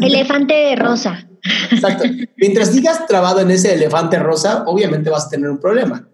Elefante 0.00 0.76
rosa. 0.76 1.26
Exacto. 1.70 2.04
Mientras 2.36 2.68
sigas 2.68 3.06
trabado 3.06 3.40
en 3.40 3.50
ese 3.50 3.72
elefante 3.74 4.18
rosa, 4.18 4.64
obviamente 4.66 5.08
vas 5.08 5.26
a 5.26 5.30
tener 5.30 5.48
un 5.48 5.58
problema. 5.58 6.08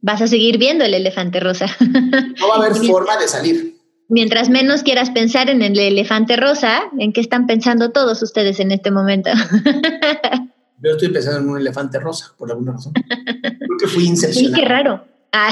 Vas 0.00 0.20
a 0.20 0.26
seguir 0.26 0.58
viendo 0.58 0.84
el 0.84 0.94
elefante 0.94 1.40
rosa. 1.40 1.66
No 1.80 2.48
va 2.48 2.56
a 2.56 2.58
haber 2.58 2.74
forma 2.86 3.16
de 3.16 3.28
salir 3.28 3.73
mientras 4.08 4.50
menos 4.50 4.82
quieras 4.82 5.10
pensar 5.10 5.50
en 5.50 5.62
el 5.62 5.78
elefante 5.78 6.36
rosa, 6.36 6.82
¿en 6.98 7.12
qué 7.12 7.20
están 7.20 7.46
pensando 7.46 7.90
todos 7.90 8.22
ustedes 8.22 8.60
en 8.60 8.72
este 8.72 8.90
momento? 8.90 9.30
Yo 10.82 10.90
estoy 10.90 11.08
pensando 11.08 11.40
en 11.40 11.48
un 11.48 11.58
elefante 11.58 11.98
rosa, 11.98 12.34
por 12.36 12.50
alguna 12.50 12.72
razón. 12.72 12.92
Creo 12.92 13.78
que 13.80 13.86
fui 13.86 14.04
incepcionado. 14.06 14.54
Sí, 14.54 14.60
qué 14.60 14.68
raro. 14.68 15.04
Ah. 15.32 15.50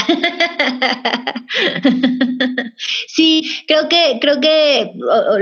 sí, 3.09 3.50
creo 3.66 3.88
que, 3.88 4.18
creo 4.21 4.40
que 4.40 4.92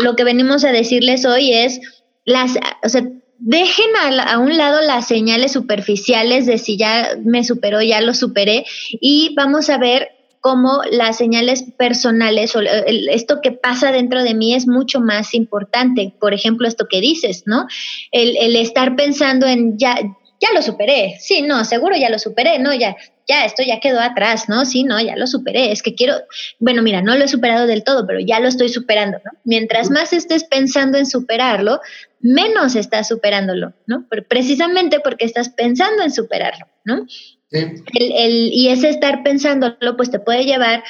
lo 0.00 0.16
que 0.16 0.24
venimos 0.24 0.64
a 0.64 0.72
decirles 0.72 1.26
hoy 1.26 1.52
es 1.52 1.80
las, 2.24 2.54
o 2.82 2.88
sea, 2.88 3.02
dejen 3.38 3.90
a, 3.96 4.22
a, 4.32 4.38
un 4.38 4.56
lado 4.56 4.80
las 4.80 5.08
señales 5.08 5.52
superficiales 5.52 6.46
de 6.46 6.56
si 6.58 6.78
ya 6.78 7.18
me 7.22 7.44
superó, 7.44 7.82
ya 7.82 8.00
lo 8.00 8.14
superé, 8.14 8.64
y 8.92 9.34
vamos 9.34 9.68
a 9.68 9.78
ver 9.78 10.08
como 10.40 10.82
las 10.90 11.18
señales 11.18 11.64
personales 11.76 12.56
o 12.56 12.60
esto 12.60 13.40
que 13.42 13.52
pasa 13.52 13.92
dentro 13.92 14.22
de 14.22 14.34
mí 14.34 14.54
es 14.54 14.66
mucho 14.66 15.00
más 15.00 15.34
importante. 15.34 16.14
Por 16.18 16.32
ejemplo, 16.32 16.66
esto 16.66 16.86
que 16.88 17.00
dices, 17.00 17.44
¿no? 17.46 17.66
El, 18.10 18.36
el 18.36 18.56
estar 18.56 18.96
pensando 18.96 19.46
en 19.46 19.78
ya, 19.78 19.96
ya 20.40 20.48
lo 20.54 20.62
superé, 20.62 21.16
sí, 21.20 21.42
no, 21.42 21.64
seguro 21.64 21.94
ya 21.96 22.08
lo 22.08 22.18
superé, 22.18 22.58
no, 22.58 22.72
ya, 22.72 22.96
ya, 23.28 23.44
esto 23.44 23.62
ya 23.62 23.78
quedó 23.78 24.00
atrás, 24.00 24.48
¿no? 24.48 24.64
Sí, 24.64 24.84
no, 24.84 24.98
ya 24.98 25.14
lo 25.14 25.26
superé, 25.26 25.70
es 25.70 25.82
que 25.82 25.94
quiero, 25.94 26.14
bueno, 26.58 26.82
mira, 26.82 27.02
no 27.02 27.14
lo 27.14 27.24
he 27.24 27.28
superado 27.28 27.66
del 27.66 27.84
todo, 27.84 28.06
pero 28.06 28.20
ya 28.20 28.40
lo 28.40 28.48
estoy 28.48 28.70
superando, 28.70 29.18
¿no? 29.22 29.32
Mientras 29.44 29.90
más 29.90 30.14
estés 30.14 30.44
pensando 30.44 30.96
en 30.96 31.04
superarlo, 31.04 31.80
menos 32.20 32.74
estás 32.74 33.08
superándolo, 33.08 33.74
¿no? 33.86 34.06
precisamente 34.28 35.00
porque 35.00 35.26
estás 35.26 35.50
pensando 35.50 36.02
en 36.02 36.10
superarlo, 36.10 36.66
¿no? 36.84 37.06
El, 37.50 37.82
el, 37.94 38.50
y 38.52 38.68
ese 38.68 38.90
estar 38.90 39.22
pensándolo, 39.22 39.96
pues 39.96 40.10
te 40.10 40.20
puede 40.20 40.44
llevar 40.44 40.84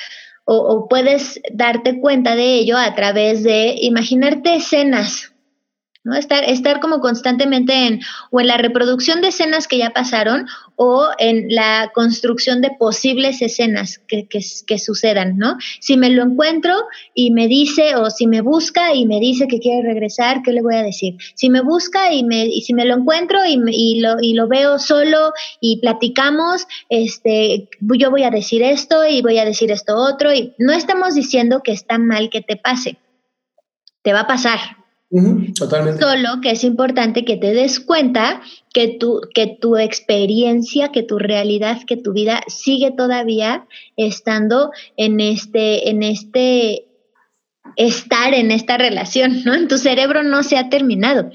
o, 0.44 0.56
o, 0.56 0.88
puedes 0.88 1.40
darte 1.52 2.00
cuenta 2.00 2.34
de 2.34 2.54
ello 2.56 2.76
a 2.76 2.94
través 2.94 3.42
de 3.42 3.76
imaginarte 3.80 4.56
escenas 4.56 5.29
¿no? 6.02 6.14
Estar, 6.14 6.44
estar 6.44 6.80
como 6.80 7.00
constantemente 7.00 7.86
en 7.86 8.00
o 8.30 8.40
en 8.40 8.46
la 8.46 8.56
reproducción 8.56 9.20
de 9.20 9.28
escenas 9.28 9.68
que 9.68 9.78
ya 9.78 9.90
pasaron 9.90 10.46
o 10.76 11.08
en 11.18 11.54
la 11.54 11.90
construcción 11.94 12.62
de 12.62 12.70
posibles 12.78 13.42
escenas 13.42 13.98
que, 14.08 14.26
que, 14.26 14.78
sucedan, 14.78 15.36
¿no? 15.36 15.58
Si 15.80 15.98
me 15.98 16.08
lo 16.08 16.22
encuentro 16.22 16.74
y 17.14 17.32
me 17.32 17.48
dice 17.48 17.96
o 17.96 18.08
si 18.10 18.26
me 18.26 18.40
busca 18.40 18.94
y 18.94 19.04
me 19.04 19.20
dice 19.20 19.46
que 19.46 19.60
quiere 19.60 19.82
regresar, 19.82 20.42
¿qué 20.42 20.52
le 20.52 20.62
voy 20.62 20.76
a 20.76 20.82
decir? 20.82 21.16
Si 21.34 21.50
me 21.50 21.60
busca 21.60 22.12
y, 22.14 22.24
me, 22.24 22.46
y 22.46 22.62
si 22.62 22.72
me 22.72 22.86
lo 22.86 22.94
encuentro 22.94 23.44
y, 23.44 23.60
y, 23.70 24.00
lo, 24.00 24.16
y 24.22 24.32
lo 24.32 24.48
veo 24.48 24.78
solo 24.78 25.32
y 25.60 25.80
platicamos, 25.80 26.66
este, 26.88 27.68
yo 27.80 28.10
voy 28.10 28.22
a 28.22 28.30
decir 28.30 28.62
esto 28.62 29.06
y 29.06 29.20
voy 29.20 29.38
a 29.38 29.44
decir 29.44 29.70
esto 29.70 29.96
otro 29.96 30.32
y 30.32 30.54
no 30.56 30.72
estamos 30.72 31.14
diciendo 31.14 31.62
que 31.62 31.72
está 31.72 31.98
mal 31.98 32.30
que 32.30 32.40
te 32.40 32.56
pase, 32.56 32.96
te 34.02 34.14
va 34.14 34.20
a 34.20 34.26
pasar, 34.26 34.79
totalmente. 35.56 36.00
Solo 36.00 36.40
que 36.40 36.52
es 36.52 36.62
importante 36.62 37.24
que 37.24 37.36
te 37.36 37.52
des 37.52 37.80
cuenta 37.80 38.40
que 38.72 38.88
tu, 38.88 39.20
que 39.34 39.58
tu 39.60 39.76
experiencia, 39.76 40.92
que 40.92 41.02
tu 41.02 41.18
realidad, 41.18 41.78
que 41.86 41.96
tu 41.96 42.12
vida 42.12 42.42
sigue 42.46 42.92
todavía 42.92 43.66
estando 43.96 44.70
en 44.96 45.20
este, 45.20 45.90
en 45.90 46.02
este 46.02 46.86
estar 47.76 48.34
en 48.34 48.50
esta 48.50 48.78
relación, 48.78 49.42
¿no? 49.44 49.54
En 49.54 49.68
tu 49.68 49.78
cerebro 49.78 50.22
no 50.22 50.42
se 50.42 50.56
ha 50.56 50.68
terminado. 50.68 51.30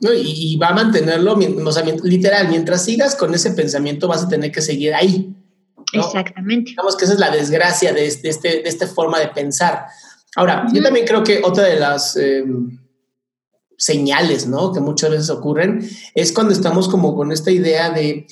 No, 0.00 0.10
y, 0.14 0.56
va 0.56 0.68
a 0.68 0.74
mantenerlo, 0.74 1.38
o 1.64 1.72
sea, 1.72 1.84
literal, 2.02 2.48
mientras 2.48 2.84
sigas 2.84 3.14
con 3.14 3.34
ese 3.34 3.50
pensamiento 3.50 4.08
vas 4.08 4.24
a 4.24 4.28
tener 4.28 4.50
que 4.50 4.62
seguir 4.62 4.94
ahí. 4.94 5.34
Exactamente. 5.92 6.70
Digamos 6.70 6.96
que 6.96 7.04
esa 7.04 7.14
es 7.14 7.20
la 7.20 7.30
desgracia 7.30 7.92
de, 7.92 8.06
este, 8.06 8.48
de 8.48 8.62
esta 8.64 8.86
forma 8.86 9.18
de 9.18 9.28
pensar. 9.28 9.86
Ahora, 10.36 10.66
yo 10.72 10.82
también 10.82 11.06
creo 11.06 11.24
que 11.24 11.40
otra 11.42 11.64
de 11.64 11.78
las 11.78 12.16
em, 12.16 12.78
señales, 13.76 14.46
¿no? 14.46 14.72
Que 14.72 14.80
muchas 14.80 15.10
veces 15.10 15.30
ocurren 15.30 15.88
es 16.14 16.32
cuando 16.32 16.52
estamos 16.52 16.88
como 16.88 17.16
con 17.16 17.32
esta 17.32 17.50
idea 17.50 17.90
de, 17.90 18.26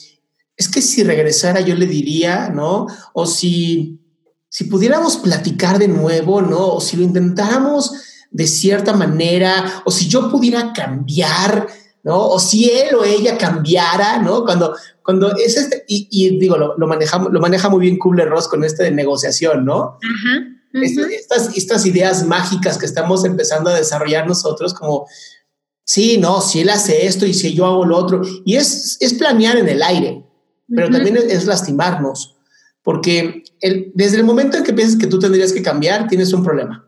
es 0.56 0.68
que 0.68 0.80
si 0.80 1.02
regresara 1.02 1.60
yo 1.60 1.74
le 1.74 1.86
diría, 1.86 2.50
¿no? 2.50 2.86
O 3.14 3.26
si, 3.26 4.00
si 4.48 4.64
pudiéramos 4.64 5.16
platicar 5.16 5.78
de 5.78 5.88
nuevo, 5.88 6.40
¿no? 6.40 6.68
O 6.74 6.80
si 6.80 6.96
lo 6.96 7.02
intentáramos 7.02 7.92
de 8.30 8.46
cierta 8.46 8.92
manera, 8.92 9.82
o 9.84 9.90
si 9.90 10.06
yo 10.06 10.30
pudiera 10.30 10.72
cambiar, 10.72 11.66
¿no? 12.04 12.28
O 12.28 12.38
si 12.38 12.70
él 12.70 12.94
o 12.94 13.04
ella 13.04 13.36
cambiara, 13.36 14.18
¿no? 14.18 14.44
Cuando, 14.44 14.76
cuando 15.02 15.34
es 15.34 15.56
este, 15.56 15.84
y, 15.88 16.38
digo, 16.38 16.56
lo, 16.56 16.76
lo, 16.76 16.86
manejamos, 16.86 17.32
lo 17.32 17.40
maneja 17.40 17.68
muy 17.68 17.80
bien 17.80 17.98
Kubler-Ross 17.98 18.46
con 18.46 18.62
este 18.62 18.84
de 18.84 18.92
negociación, 18.92 19.64
¿no? 19.64 19.98
Ajá 20.02 20.57
estas, 20.82 21.56
estas 21.56 21.86
ideas 21.86 22.26
mágicas 22.26 22.78
que 22.78 22.86
estamos 22.86 23.24
empezando 23.24 23.70
a 23.70 23.74
desarrollar 23.74 24.26
nosotros 24.26 24.74
como, 24.74 25.06
sí, 25.84 26.18
no, 26.18 26.40
si 26.40 26.60
él 26.60 26.70
hace 26.70 27.06
esto 27.06 27.26
y 27.26 27.34
si 27.34 27.54
yo 27.54 27.66
hago 27.66 27.84
lo 27.84 27.96
otro, 27.96 28.22
y 28.44 28.56
es, 28.56 28.96
es 29.00 29.14
planear 29.14 29.56
en 29.56 29.68
el 29.68 29.82
aire, 29.82 30.24
pero 30.68 30.90
también 30.90 31.16
es, 31.16 31.46
lastimarnos, 31.46 32.36
porque 32.82 33.44
el, 33.60 33.90
desde 33.94 34.18
el 34.18 34.24
momento 34.24 34.56
en 34.56 34.64
que 34.64 34.74
piensas 34.74 34.98
que 34.98 35.06
tú 35.06 35.18
tendrías 35.18 35.52
que 35.52 35.62
cambiar, 35.62 36.06
tienes 36.06 36.32
un 36.32 36.44
problema, 36.44 36.86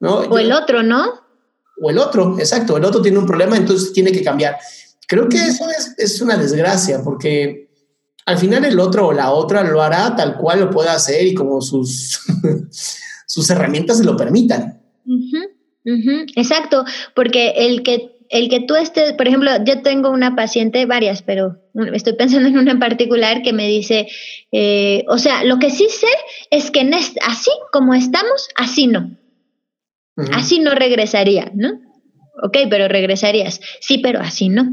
¿no? 0.00 0.16
O 0.16 0.38
el 0.38 0.52
otro, 0.52 0.82
¿no? 0.82 1.06
O 1.80 1.90
el 1.90 1.98
otro, 1.98 2.38
exacto, 2.38 2.76
el 2.76 2.84
otro 2.84 3.00
tiene 3.00 3.18
un 3.18 3.26
problema, 3.26 3.56
entonces 3.56 3.92
tiene 3.92 4.12
que 4.12 4.22
cambiar. 4.22 4.58
Creo 5.08 5.28
que 5.28 5.38
eso 5.38 5.64
es, 5.70 5.94
es 5.96 6.20
una 6.20 6.36
desgracia, 6.36 7.02
porque 7.02 7.64
al 8.26 8.38
final 8.38 8.64
el 8.64 8.80
otro 8.80 9.08
o 9.08 9.12
la 9.12 9.30
otra 9.32 9.62
lo 9.64 9.82
hará 9.82 10.14
tal 10.16 10.36
cual 10.36 10.60
lo 10.60 10.70
pueda 10.70 10.94
hacer 10.94 11.26
y 11.26 11.34
como 11.34 11.60
sus 11.60 12.20
sus 13.26 13.48
herramientas 13.50 13.98
se 13.98 14.04
lo 14.04 14.16
permitan. 14.16 14.80
Exacto, 16.36 16.84
porque 17.14 17.54
el 17.56 17.82
que 17.82 18.14
el 18.30 18.48
que 18.48 18.60
tú 18.60 18.74
estés, 18.74 19.12
por 19.12 19.28
ejemplo, 19.28 19.50
yo 19.64 19.82
tengo 19.82 20.10
una 20.10 20.34
paciente, 20.34 20.86
varias, 20.86 21.22
pero 21.22 21.56
estoy 21.92 22.14
pensando 22.14 22.48
en 22.48 22.58
una 22.58 22.72
en 22.72 22.78
particular 22.78 23.42
que 23.42 23.52
me 23.52 23.68
dice, 23.68 24.08
eh, 24.50 25.04
o 25.08 25.18
sea, 25.18 25.44
lo 25.44 25.58
que 25.58 25.70
sí 25.70 25.86
sé 25.90 26.08
es 26.50 26.70
que 26.70 26.80
en 26.80 26.94
así 26.94 27.50
como 27.70 27.94
estamos, 27.94 28.48
así 28.56 28.86
no. 28.86 29.16
Así 30.32 30.60
no 30.60 30.74
regresaría, 30.74 31.50
¿no? 31.54 31.80
Ok, 32.42 32.58
pero 32.70 32.88
regresarías. 32.88 33.60
Sí, 33.80 33.98
pero 33.98 34.20
así 34.20 34.48
no. 34.48 34.72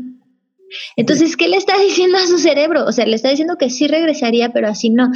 Entonces, 0.95 1.35
¿qué 1.35 1.47
le 1.47 1.57
está 1.57 1.77
diciendo 1.79 2.17
a 2.17 2.27
su 2.27 2.37
cerebro? 2.37 2.85
O 2.85 2.91
sea, 2.91 3.05
le 3.05 3.15
está 3.15 3.29
diciendo 3.29 3.57
que 3.59 3.69
sí 3.69 3.87
regresaría, 3.87 4.53
pero 4.53 4.69
así 4.69 4.89
no. 4.89 5.11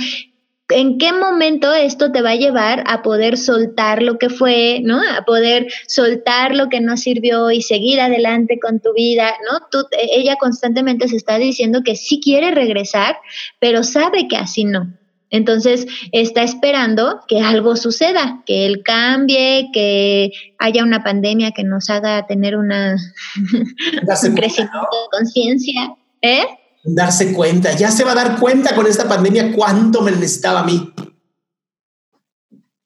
¿En 0.69 0.97
qué 0.97 1.13
momento 1.13 1.71
esto 1.73 2.11
te 2.11 2.23
va 2.23 2.31
a 2.31 2.35
llevar 2.35 2.83
a 2.87 3.03
poder 3.03 3.37
soltar 3.37 4.01
lo 4.01 4.17
que 4.17 4.29
fue, 4.29 4.81
¿no? 4.83 4.99
A 4.99 5.23
poder 5.23 5.67
soltar 5.87 6.55
lo 6.55 6.69
que 6.69 6.81
no 6.81 6.97
sirvió 6.97 7.51
y 7.51 7.61
seguir 7.61 8.01
adelante 8.01 8.59
con 8.59 8.79
tu 8.79 8.91
vida, 8.93 9.31
¿no? 9.51 9.59
Tú, 9.71 9.87
ella 9.91 10.37
constantemente 10.39 11.07
se 11.07 11.17
está 11.17 11.37
diciendo 11.37 11.81
que 11.83 11.95
sí 11.95 12.19
quiere 12.19 12.49
regresar, 12.49 13.17
pero 13.59 13.83
sabe 13.83 14.27
que 14.27 14.37
así 14.37 14.63
no. 14.63 14.91
Entonces 15.29 15.85
está 16.11 16.41
esperando 16.41 17.19
que 17.27 17.41
algo 17.41 17.75
suceda, 17.75 18.41
que 18.45 18.65
él 18.65 18.81
cambie, 18.83 19.69
que 19.71 20.31
haya 20.57 20.83
una 20.83 21.03
pandemia 21.03 21.51
que 21.51 21.63
nos 21.63 21.89
haga 21.91 22.25
tener 22.25 22.55
una 22.55 22.95
un 23.35 24.35
crecimiento 24.35 24.79
de 24.79 25.17
conciencia. 25.17 25.95
¿Eh? 26.21 26.45
Darse 26.85 27.33
cuenta. 27.33 27.75
Ya 27.75 27.91
se 27.91 28.03
va 28.03 28.11
a 28.11 28.15
dar 28.15 28.39
cuenta 28.39 28.75
con 28.75 28.87
esta 28.87 29.07
pandemia 29.07 29.51
cuánto 29.53 30.01
me 30.01 30.11
necesitaba 30.11 30.61
a 30.61 30.65
mí. 30.65 30.93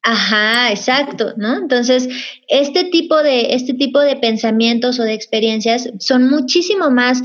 Ajá, 0.02 0.72
exacto, 0.72 1.34
¿no? 1.36 1.58
Entonces, 1.58 2.08
este 2.48 2.86
tipo 2.86 3.22
de, 3.22 3.54
este 3.54 3.74
tipo 3.74 4.00
de 4.00 4.16
pensamientos 4.16 5.00
o 5.00 5.04
de 5.04 5.14
experiencias 5.14 5.90
son 6.00 6.30
muchísimo 6.30 6.90
más 6.90 7.22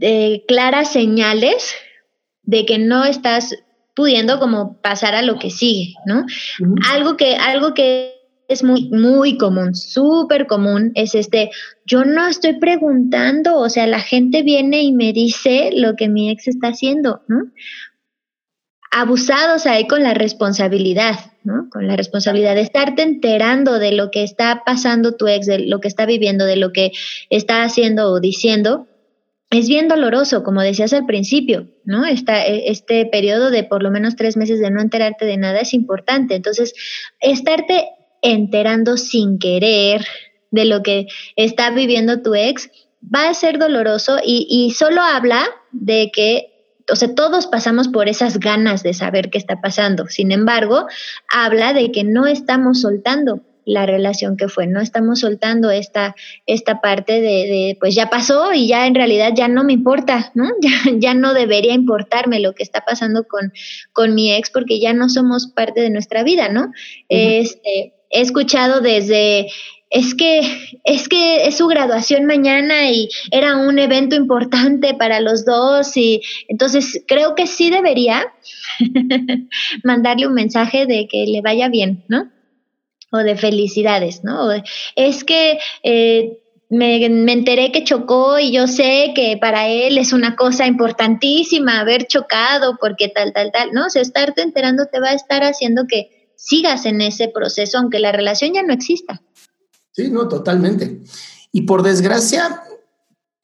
eh, 0.00 0.44
claras 0.46 0.92
señales 0.92 1.74
de 2.44 2.64
que 2.64 2.78
no 2.78 3.04
estás 3.04 3.54
pudiendo 3.94 4.38
como 4.38 4.80
pasar 4.80 5.14
a 5.14 5.22
lo 5.22 5.38
que 5.38 5.50
sigue, 5.50 5.94
¿no? 6.06 6.24
Algo 6.88 7.16
que, 7.16 7.36
algo 7.36 7.74
que 7.74 8.21
es 8.52 8.62
muy, 8.62 8.88
muy 8.90 9.36
común, 9.36 9.74
súper 9.74 10.46
común, 10.46 10.92
es 10.94 11.14
este, 11.14 11.50
yo 11.84 12.04
no 12.04 12.26
estoy 12.28 12.58
preguntando, 12.58 13.58
o 13.58 13.68
sea, 13.68 13.86
la 13.86 14.00
gente 14.00 14.42
viene 14.42 14.82
y 14.82 14.92
me 14.92 15.12
dice 15.12 15.70
lo 15.72 15.96
que 15.96 16.08
mi 16.08 16.30
ex 16.30 16.48
está 16.48 16.68
haciendo, 16.68 17.22
¿no? 17.28 17.50
Abusados 18.90 19.66
ahí 19.66 19.86
con 19.86 20.02
la 20.02 20.14
responsabilidad, 20.14 21.18
¿no? 21.44 21.68
Con 21.70 21.86
la 21.86 21.96
responsabilidad 21.96 22.54
de 22.54 22.60
estarte 22.60 23.02
enterando 23.02 23.78
de 23.78 23.92
lo 23.92 24.10
que 24.10 24.22
está 24.22 24.62
pasando 24.66 25.16
tu 25.16 25.28
ex, 25.28 25.46
de 25.46 25.60
lo 25.60 25.80
que 25.80 25.88
está 25.88 26.04
viviendo, 26.04 26.44
de 26.44 26.56
lo 26.56 26.72
que 26.72 26.92
está 27.30 27.62
haciendo 27.62 28.10
o 28.10 28.20
diciendo, 28.20 28.86
es 29.52 29.68
bien 29.68 29.86
doloroso, 29.86 30.42
como 30.42 30.62
decías 30.62 30.94
al 30.94 31.04
principio, 31.04 31.68
¿no? 31.84 32.06
Esta, 32.06 32.46
e, 32.46 32.70
este 32.70 33.04
periodo 33.06 33.50
de 33.50 33.64
por 33.64 33.82
lo 33.82 33.90
menos 33.90 34.16
tres 34.16 34.36
meses 34.36 34.60
de 34.60 34.70
no 34.70 34.80
enterarte 34.80 35.26
de 35.26 35.36
nada 35.36 35.60
es 35.60 35.74
importante. 35.74 36.34
Entonces, 36.34 36.72
estarte 37.20 37.88
enterando 38.22 38.96
sin 38.96 39.38
querer 39.38 40.06
de 40.50 40.64
lo 40.64 40.82
que 40.82 41.06
está 41.36 41.70
viviendo 41.70 42.22
tu 42.22 42.34
ex, 42.34 42.70
va 43.02 43.28
a 43.28 43.34
ser 43.34 43.58
doloroso 43.58 44.18
y, 44.24 44.46
y 44.48 44.70
solo 44.72 45.02
habla 45.02 45.44
de 45.72 46.10
que 46.12 46.48
o 46.90 46.96
sea, 46.96 47.14
todos 47.14 47.46
pasamos 47.46 47.88
por 47.88 48.08
esas 48.08 48.38
ganas 48.38 48.82
de 48.82 48.92
saber 48.92 49.30
qué 49.30 49.38
está 49.38 49.60
pasando. 49.60 50.06
Sin 50.08 50.32
embargo, 50.32 50.86
habla 51.32 51.72
de 51.72 51.92
que 51.92 52.04
no 52.04 52.26
estamos 52.26 52.80
soltando 52.80 53.40
la 53.64 53.86
relación 53.86 54.36
que 54.36 54.48
fue, 54.48 54.66
no 54.66 54.80
estamos 54.80 55.20
soltando 55.20 55.70
esta, 55.70 56.16
esta 56.46 56.80
parte 56.80 57.14
de, 57.14 57.20
de, 57.20 57.76
pues 57.78 57.94
ya 57.94 58.10
pasó 58.10 58.52
y 58.52 58.66
ya 58.66 58.86
en 58.86 58.94
realidad 58.94 59.32
ya 59.36 59.46
no 59.46 59.62
me 59.62 59.72
importa, 59.72 60.32
¿no? 60.34 60.48
Ya, 60.60 60.70
ya 60.96 61.14
no 61.14 61.32
debería 61.32 61.72
importarme 61.72 62.40
lo 62.40 62.54
que 62.54 62.62
está 62.62 62.80
pasando 62.84 63.24
con, 63.24 63.52
con 63.92 64.14
mi 64.14 64.32
ex 64.32 64.50
porque 64.50 64.80
ya 64.80 64.92
no 64.92 65.08
somos 65.08 65.46
parte 65.46 65.80
de 65.80 65.90
nuestra 65.90 66.24
vida, 66.24 66.48
¿no? 66.48 66.72
Este 67.08 67.94
he 68.12 68.20
escuchado 68.20 68.80
desde 68.80 69.48
es 69.92 70.14
que 70.14 70.40
es 70.84 71.08
que 71.08 71.46
es 71.46 71.58
su 71.58 71.66
graduación 71.66 72.24
mañana 72.24 72.90
y 72.90 73.08
era 73.30 73.56
un 73.56 73.78
evento 73.78 74.16
importante 74.16 74.94
para 74.94 75.20
los 75.20 75.44
dos 75.44 75.96
y 75.96 76.22
entonces 76.48 77.02
creo 77.06 77.34
que 77.34 77.46
sí 77.46 77.70
debería 77.70 78.32
mandarle 79.84 80.26
un 80.26 80.34
mensaje 80.34 80.86
de 80.86 81.06
que 81.08 81.26
le 81.26 81.42
vaya 81.42 81.68
bien, 81.68 82.04
¿no? 82.08 82.30
O 83.10 83.18
de 83.18 83.36
felicidades, 83.36 84.24
¿no? 84.24 84.48
es 84.96 85.24
que 85.24 85.58
eh, 85.82 86.38
me, 86.70 87.06
me, 87.10 87.32
enteré 87.32 87.70
que 87.70 87.84
chocó 87.84 88.38
y 88.38 88.50
yo 88.50 88.66
sé 88.66 89.12
que 89.14 89.36
para 89.36 89.68
él 89.68 89.98
es 89.98 90.14
una 90.14 90.36
cosa 90.36 90.66
importantísima 90.66 91.80
haber 91.80 92.06
chocado 92.06 92.78
porque 92.80 93.08
tal, 93.08 93.34
tal, 93.34 93.52
tal, 93.52 93.72
¿no? 93.72 93.84
O 93.84 93.90
sea, 93.90 94.00
estarte 94.00 94.40
enterando 94.40 94.86
te 94.90 95.00
va 95.00 95.10
a 95.10 95.14
estar 95.14 95.42
haciendo 95.42 95.84
que 95.86 96.21
sigas 96.42 96.86
en 96.86 97.00
ese 97.00 97.28
proceso, 97.28 97.78
aunque 97.78 98.00
la 98.00 98.10
relación 98.10 98.52
ya 98.52 98.62
no 98.62 98.72
exista. 98.72 99.22
Sí, 99.92 100.10
no, 100.10 100.26
totalmente. 100.26 101.00
Y 101.52 101.62
por 101.62 101.82
desgracia, 101.82 102.62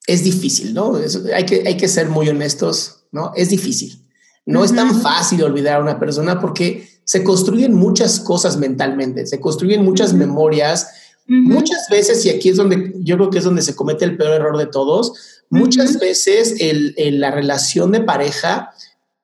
es 0.07 0.25
difícil, 0.25 0.75
¿no? 0.75 0.97
hay, 1.35 1.47
que, 1.47 1.63
hay 1.67 1.77
que 1.77 1.87
ser 1.87 2.09
muy 2.09 2.29
honestos, 2.29 3.05
¿no? 3.13 3.33
Es 3.37 3.51
difícil. 3.51 4.05
No 4.47 4.65
es 4.65 4.75
tan 4.75 5.01
fácil 5.01 5.43
olvidar 5.43 5.77
a 5.77 5.83
una 5.83 6.01
persona 6.01 6.41
porque 6.41 6.89
se 7.05 7.23
construyen 7.23 7.75
muchas 7.75 8.19
cosas 8.19 8.57
mentalmente, 8.57 9.27
se 9.27 9.39
construyen 9.39 9.85
muchas 9.85 10.15
memorias. 10.15 10.89
Muchas 11.27 11.89
veces, 11.91 12.25
y 12.25 12.31
aquí 12.31 12.49
es 12.49 12.57
donde 12.57 12.95
yo 13.01 13.17
creo 13.17 13.29
que 13.29 13.37
es 13.37 13.45
donde 13.45 13.61
se 13.61 13.77
comete 13.77 14.07
el 14.07 14.17
peor 14.17 14.33
error 14.33 14.57
de 14.57 14.65
todos, 14.65 15.43
muchas 15.51 16.01
veces 16.01 16.57
el, 16.59 16.95
la 17.21 17.31
relación 17.31 17.93
de 17.93 18.01
pareja 18.01 18.71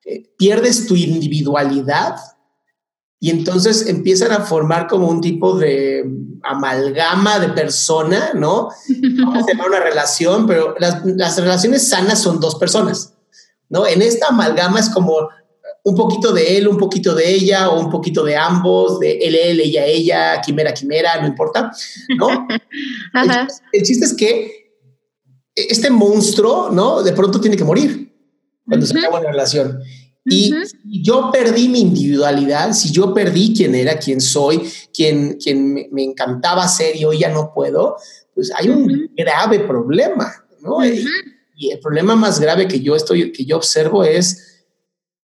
eh, 0.05 0.29
pierdes 0.37 0.85
tu 0.85 0.95
individualidad 0.95 2.17
y 3.19 3.29
entonces 3.29 3.87
empiezan 3.87 4.31
a 4.31 4.41
formar 4.41 4.87
como 4.87 5.07
un 5.07 5.21
tipo 5.21 5.57
de 5.57 6.03
amalgama 6.43 7.39
de 7.39 7.49
persona, 7.49 8.31
¿no? 8.33 8.69
Vamos 9.25 9.45
a 9.47 9.65
una 9.65 9.79
relación, 9.79 10.45
pero 10.45 10.75
las, 10.79 11.05
las, 11.05 11.37
relaciones 11.39 11.87
sanas 11.87 12.21
son 12.21 12.39
dos 12.39 12.55
personas, 12.55 13.13
¿no? 13.69 13.87
En 13.87 14.01
esta 14.01 14.27
amalgama 14.27 14.79
es 14.79 14.89
como 14.89 15.29
un 15.85 15.95
poquito 15.95 16.33
de 16.33 16.57
él, 16.57 16.67
un 16.67 16.77
poquito 16.77 17.13
de 17.13 17.31
ella, 17.31 17.69
o 17.69 17.79
un 17.79 17.91
poquito 17.91 18.23
de 18.23 18.35
ambos, 18.35 18.99
de 18.99 19.19
él, 19.19 19.35
él, 19.35 19.59
ella, 19.59 19.85
ella, 19.85 20.41
quimera, 20.41 20.73
quimera, 20.73 21.21
no 21.21 21.27
importa, 21.27 21.71
¿no? 22.17 22.27
El, 23.71 23.83
chiste 23.83 24.05
es 24.05 24.13
que 24.15 24.73
este 25.55 25.91
monstruo, 25.91 26.71
¿no? 26.71 27.03
De 27.03 27.13
pronto 27.13 27.39
tiene 27.39 27.55
que 27.55 27.63
morir 27.63 28.11
cuando 28.67 28.85
se 28.85 28.97
acaba 28.97 29.21
la 29.21 29.31
relación. 29.31 29.79
Y 30.27 30.51
yo 31.03 31.29
perdí 31.31 31.69
mi 31.69 31.81
individualidad, 31.81 32.73
si 32.73 32.91
yo 32.91 33.13
perdí 33.13 33.53
quién 33.55 33.75
era, 33.75 33.99
quién 33.99 34.19
soy, 34.19 34.61
quién, 34.91 35.37
quién 35.41 35.87
me, 35.91 36.03
encantaba 36.03 36.67
ser 36.67 36.95
y 36.95 37.05
hoy 37.05 37.19
ya 37.19 37.29
no 37.29 37.53
puedo, 37.53 37.95
pues 38.33 38.51
hay 38.55 38.69
un 38.69 39.11
grave 39.15 39.59
problema, 39.59 40.33
¿no? 40.61 40.83
y, 40.83 41.05
el 41.71 41.79
problema 41.79 42.15
más 42.15 42.39
grave 42.39 42.67
que 42.67 42.81
yo 42.81 42.95
estoy, 42.95 43.31
que 43.31 43.45
yo 43.45 43.55
observo 43.55 44.03
es 44.03 44.65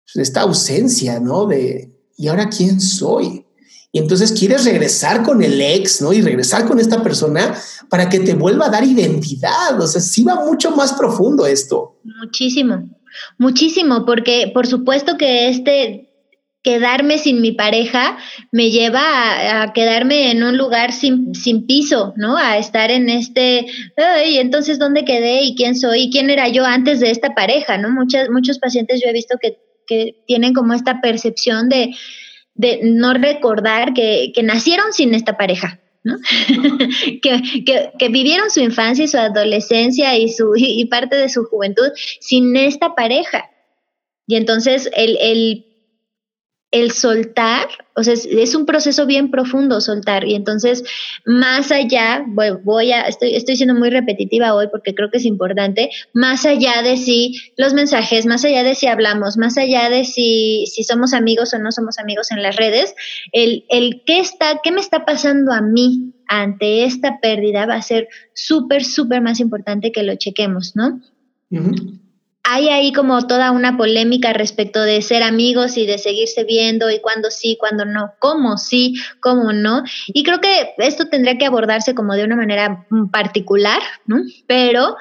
pues, 0.05 0.27
esta 0.27 0.41
ausencia, 0.41 1.19
¿no? 1.19 1.45
De, 1.45 1.93
¿y 2.17 2.27
ahora 2.27 2.49
quién 2.49 2.81
soy? 2.81 3.45
Y 3.91 3.99
entonces 3.99 4.31
quieres 4.31 4.65
regresar 4.65 5.21
con 5.21 5.43
el 5.43 5.61
ex, 5.61 6.01
¿no? 6.01 6.11
Y 6.11 6.21
regresar 6.21 6.65
con 6.65 6.79
esta 6.79 7.03
persona 7.03 7.55
para 7.89 8.09
que 8.09 8.19
te 8.19 8.33
vuelva 8.33 8.65
a 8.65 8.69
dar 8.69 8.83
identidad. 8.83 9.79
O 9.79 9.87
sea, 9.87 10.01
sí 10.01 10.23
va 10.23 10.43
mucho 10.43 10.71
más 10.71 10.93
profundo 10.93 11.45
esto. 11.45 11.99
Muchísimo. 12.03 12.96
Muchísimo, 13.37 14.05
porque 14.05 14.51
por 14.53 14.67
supuesto 14.67 15.17
que 15.17 15.49
este 15.49 16.07
quedarme 16.67 17.17
sin 17.17 17.39
mi 17.39 17.53
pareja 17.53 18.17
me 18.51 18.71
lleva 18.71 19.61
a, 19.61 19.71
quedarme 19.71 20.31
en 20.31 20.43
un 20.43 20.57
lugar 20.57 20.91
sin, 20.91 21.33
sin, 21.33 21.65
piso, 21.65 22.13
¿no? 22.17 22.35
A 22.35 22.57
estar 22.57 22.91
en 22.91 23.09
este, 23.09 23.67
ay, 23.95 24.37
entonces, 24.37 24.77
¿dónde 24.77 25.05
quedé 25.05 25.43
y 25.43 25.55
quién 25.55 25.77
soy 25.77 26.03
y 26.03 26.11
quién 26.11 26.29
era 26.29 26.49
yo 26.49 26.65
antes 26.65 26.99
de 26.99 27.09
esta 27.09 27.33
pareja, 27.33 27.77
¿no? 27.77 27.89
Muchas, 27.89 28.29
muchos 28.29 28.59
pacientes 28.59 28.99
yo 29.01 29.09
he 29.09 29.13
visto 29.13 29.37
que, 29.41 29.59
que 29.87 30.23
tienen 30.27 30.53
como 30.53 30.73
esta 30.73 30.99
percepción 30.99 31.69
de, 31.69 31.95
de 32.53 32.81
no 32.83 33.13
recordar 33.13 33.93
que, 33.93 34.33
que 34.35 34.43
nacieron 34.43 34.91
sin 34.91 35.13
esta 35.13 35.37
pareja, 35.37 35.79
que, 37.21 38.09
vivieron 38.09 38.49
su 38.49 38.61
infancia 38.61 39.05
y 39.05 39.07
su 39.07 39.17
adolescencia 39.17 40.17
y, 40.17 40.29
su, 40.29 40.53
y 40.55 40.85
parte 40.85 41.15
de 41.15 41.29
su 41.29 41.45
juventud 41.45 41.89
sin 42.19 42.55
esta 42.55 42.95
pareja. 42.95 43.49
Y 44.25 44.35
entonces 44.35 44.89
el, 44.95 45.17
el 45.21 45.66
el 46.71 46.91
soltar, 46.91 47.67
o 47.95 48.03
sea, 48.03 48.13
es, 48.13 48.53
un 48.53 48.65
proceso 48.65 49.05
bien 49.05 49.31
profundo 49.31 49.79
soltar. 49.79 50.25
Y 50.25 50.35
entonces, 50.35 50.83
más 51.25 51.71
allá, 51.71 52.25
voy, 52.27 52.91
a, 52.91 53.03
estoy, 53.03 53.35
estoy 53.35 53.55
siendo 53.55 53.73
muy 53.73 53.89
repetitiva 53.89 54.53
hoy 54.53 54.67
porque 54.69 54.93
creo 54.93 55.09
que 55.09 55.17
es 55.17 55.25
importante, 55.25 55.89
más 56.13 56.45
allá 56.45 56.81
de 56.81 56.97
si 56.97 57.35
los 57.55 57.73
mensajes, 57.73 58.25
más 58.25 58.43
allá 58.43 58.63
de 58.63 58.75
si 58.75 58.87
hablamos, 58.87 59.37
más 59.37 59.57
allá 59.57 59.89
de 59.89 60.03
si, 60.03 60.65
si 60.67 60.83
somos 60.83 61.13
amigos 61.13 61.53
o 61.53 61.59
no 61.59 61.71
somos 61.71 61.99
amigos 61.99 62.31
en 62.31 62.43
las 62.43 62.57
redes, 62.57 62.95
el, 63.31 63.65
el 63.69 64.03
qué 64.05 64.19
está, 64.19 64.59
qué 64.61 64.71
me 64.71 64.81
está 64.81 65.05
pasando 65.05 65.53
a 65.53 65.61
mí 65.61 66.13
ante 66.27 66.83
esta 66.83 67.19
pérdida 67.21 67.65
va 67.65 67.75
a 67.75 67.81
ser 67.81 68.09
súper, 68.33 68.83
súper 68.83 69.21
más 69.21 69.39
importante 69.39 69.93
que 69.93 70.03
lo 70.03 70.15
chequemos, 70.15 70.75
¿no? 70.75 71.01
Hay 72.49 72.69
ahí 72.69 72.93
como 72.93 73.27
toda 73.27 73.51
una 73.51 73.75
polémica 73.75 74.31
respecto 74.31 74.81
de 74.81 75.01
ser 75.01 75.21
amigos 75.21 75.75
y 75.75 75.85
de 75.85 75.97
seguirse 75.97 76.45
viendo 76.45 76.89
y 76.89 76.99
cuándo 76.99 77.29
sí, 77.29 77.57
cuándo 77.59 77.83
no, 77.83 78.13
cómo 78.19 78.57
sí, 78.57 78.95
cómo 79.19 79.51
no. 79.51 79.83
Y 80.07 80.23
creo 80.23 80.39
que 80.39 80.73
esto 80.77 81.09
tendría 81.09 81.37
que 81.37 81.45
abordarse 81.45 81.93
como 81.93 82.13
de 82.13 82.23
una 82.23 82.37
manera 82.37 82.87
particular, 83.11 83.81
¿no? 84.05 84.21
Pero 84.47 84.95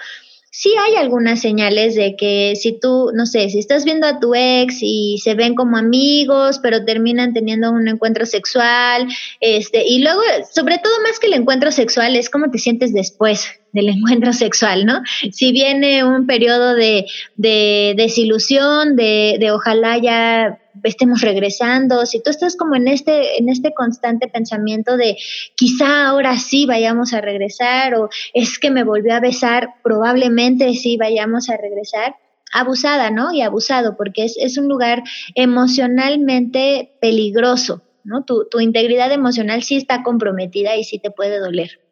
sí 0.50 0.72
hay 0.76 0.96
algunas 0.96 1.40
señales 1.40 1.94
de 1.94 2.16
que 2.16 2.54
si 2.56 2.80
tú, 2.80 3.11
no 3.14 3.26
sé, 3.26 3.48
si 3.50 3.61
estás 3.61 3.85
viendo 3.85 4.09
a 4.09 4.18
tu 4.18 4.35
ex 4.35 4.78
y 4.80 5.18
se 5.22 5.35
ven 5.35 5.54
como 5.54 5.76
amigos, 5.76 6.59
pero 6.61 6.85
terminan 6.85 7.32
teniendo 7.32 7.70
un 7.70 7.87
encuentro 7.87 8.26
sexual, 8.26 9.06
este, 9.40 9.87
y 9.87 10.02
luego, 10.02 10.22
sobre 10.50 10.78
todo 10.78 10.94
más 11.02 11.20
que 11.20 11.26
el 11.26 11.35
encuentro 11.35 11.70
sexual, 11.70 12.16
es 12.16 12.28
cómo 12.28 12.50
te 12.50 12.59
sientes 12.59 12.92
después, 12.92 13.46
del 13.77 13.91
encuentro 13.91 14.33
sexual, 14.33 14.87
¿no? 14.87 15.03
Si 15.31 15.53
viene 15.53 16.03
un 16.03 16.27
periodo 16.27 16.75
de, 16.75 17.07
de 17.37 17.95
desilusión, 17.97 18.97
de, 18.97 19.37
de 19.39 19.51
ojalá 19.53 19.99
ya 19.99 20.59
estemos 20.83 21.21
regresando, 21.21 22.07
si 22.07 22.23
tú 22.23 22.31
estás 22.31 22.57
como 22.57 22.75
en 22.75 22.89
este, 22.89 23.39
en 23.39 23.49
este 23.49 23.75
constante 23.75 24.29
pensamiento 24.29 24.97
de 24.97 25.17
quizá 25.55 26.09
ahora 26.09 26.39
sí 26.39 26.67
vayamos 26.67 27.12
a 27.12 27.21
regresar 27.21 27.95
o 27.95 28.09
es 28.33 28.59
que 28.59 28.71
me 28.71 28.83
volvió 28.83 29.15
a 29.15 29.21
besar, 29.21 29.69
probablemente 29.85 30.73
sí 30.75 30.97
vayamos 30.97 31.51
a 31.51 31.57
regresar, 31.59 32.17
abusada, 32.53 33.11
¿no? 33.11 33.33
Y 33.33 33.43
abusado, 33.43 33.97
porque 33.97 34.25
es, 34.25 34.37
es 34.39 34.57
un 34.57 34.69
lugar 34.69 35.03
emocionalmente 35.35 36.97
peligroso, 37.01 37.83
¿no? 38.05 38.25
Tu, 38.25 38.49
tu 38.49 38.61
integridad 38.61 39.12
emocional 39.12 39.62
sí 39.62 39.77
está 39.77 40.03
comprometida 40.03 40.77
y 40.77 40.85
sí 40.85 40.99
te 40.99 41.11
puede 41.11 41.39
doler. 41.39 41.86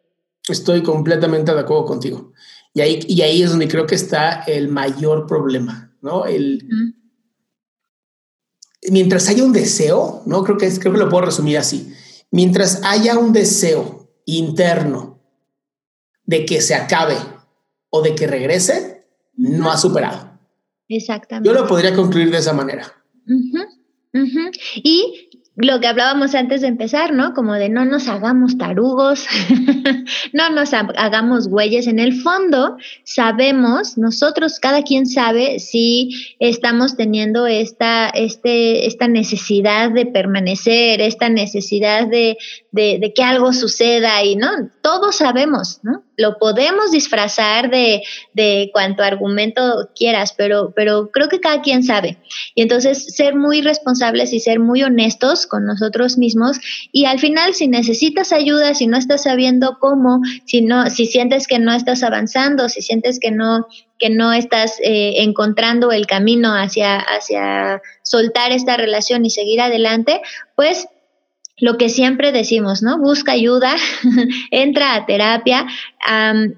Estoy 0.47 0.83
completamente 0.83 1.53
de 1.53 1.59
acuerdo 1.59 1.85
contigo. 1.85 2.33
Y 2.73 2.81
ahí, 2.81 2.99
y 3.07 3.21
ahí 3.21 3.41
es 3.41 3.49
donde 3.49 3.67
creo 3.67 3.85
que 3.85 3.95
está 3.95 4.43
el 4.43 4.67
mayor 4.67 5.25
problema, 5.27 5.95
¿no? 6.01 6.25
El, 6.25 6.67
Mientras 8.91 9.29
haya 9.29 9.43
un 9.43 9.53
deseo, 9.53 10.21
¿no? 10.25 10.43
Creo 10.43 10.57
que, 10.57 10.69
creo 10.79 10.93
que 10.93 10.99
lo 10.99 11.09
puedo 11.09 11.25
resumir 11.25 11.57
así. 11.57 11.93
Mientras 12.31 12.81
haya 12.83 13.17
un 13.17 13.33
deseo 13.33 14.11
interno 14.25 15.21
de 16.25 16.45
que 16.45 16.61
se 16.61 16.75
acabe 16.75 17.17
o 17.89 18.01
de 18.01 18.15
que 18.15 18.27
regrese, 18.27 19.07
no 19.35 19.71
ha 19.71 19.77
superado. 19.77 20.37
Exactamente. 20.87 21.47
Yo 21.47 21.53
lo 21.53 21.67
podría 21.67 21.95
concluir 21.95 22.29
de 22.29 22.37
esa 22.37 22.53
manera. 22.53 22.91
Y 24.83 25.29
lo 25.57 25.79
que 25.79 25.87
hablábamos 25.87 26.35
antes 26.35 26.61
de 26.61 26.67
empezar, 26.67 27.13
¿no? 27.13 27.33
Como 27.33 27.53
de 27.53 27.69
no 27.69 27.85
nos 27.85 28.09
hagamos 28.09 28.57
tarugos, 28.57 29.25
no 30.33 30.49
nos 30.49 30.73
hagamos 30.73 31.47
güeyes. 31.47 31.87
En 31.87 31.99
el 31.99 32.13
fondo, 32.13 32.75
sabemos, 33.03 33.97
nosotros, 33.97 34.59
cada 34.59 34.83
quien 34.83 35.05
sabe 35.05 35.59
si 35.59 36.35
estamos 36.39 36.97
teniendo 36.97 37.47
esta, 37.47 38.09
este, 38.09 38.85
esta 38.85 39.07
necesidad 39.07 39.91
de 39.91 40.05
permanecer, 40.05 40.99
esta 40.99 41.29
necesidad 41.29 42.07
de, 42.07 42.37
de, 42.75 43.13
que 43.15 43.23
algo 43.23 43.53
suceda 43.53 44.23
y, 44.23 44.35
¿no? 44.35 44.49
Todos 44.81 45.15
sabemos, 45.15 45.79
¿no? 45.83 46.03
lo 46.17 46.37
podemos 46.37 46.91
disfrazar 46.91 47.69
de, 47.69 48.01
de 48.33 48.69
cuanto 48.73 49.03
argumento 49.03 49.89
quieras, 49.95 50.33
pero, 50.37 50.73
pero 50.75 51.09
creo 51.11 51.27
que 51.27 51.39
cada 51.39 51.61
quien 51.61 51.83
sabe. 51.83 52.17
Y 52.53 52.61
entonces 52.61 53.15
ser 53.15 53.35
muy 53.35 53.61
responsables 53.61 54.33
y 54.33 54.39
ser 54.39 54.59
muy 54.59 54.83
honestos 54.83 55.45
con 55.45 55.65
nosotros 55.65 56.17
mismos. 56.17 56.57
Y 56.91 57.05
al 57.05 57.19
final, 57.19 57.53
si 57.53 57.67
necesitas 57.67 58.31
ayuda, 58.31 58.73
si 58.73 58.87
no 58.87 58.97
estás 58.97 59.23
sabiendo 59.23 59.77
cómo, 59.79 60.21
si 60.45 60.61
no, 60.61 60.89
si 60.89 61.05
sientes 61.05 61.47
que 61.47 61.59
no 61.59 61.73
estás 61.73 62.03
avanzando, 62.03 62.69
si 62.69 62.81
sientes 62.81 63.19
que 63.19 63.31
no, 63.31 63.67
que 63.99 64.09
no 64.09 64.31
estás 64.33 64.79
eh, 64.83 65.15
encontrando 65.17 65.91
el 65.91 66.07
camino 66.07 66.53
hacia, 66.53 66.97
hacia 66.99 67.81
soltar 68.03 68.51
esta 68.51 68.77
relación 68.77 69.25
y 69.25 69.29
seguir 69.29 69.59
adelante, 69.61 70.21
pues 70.55 70.87
lo 71.57 71.77
que 71.77 71.89
siempre 71.89 72.31
decimos, 72.31 72.81
¿no? 72.81 72.99
Busca 72.99 73.31
ayuda, 73.31 73.75
entra 74.51 74.95
a 74.95 75.05
terapia. 75.05 75.65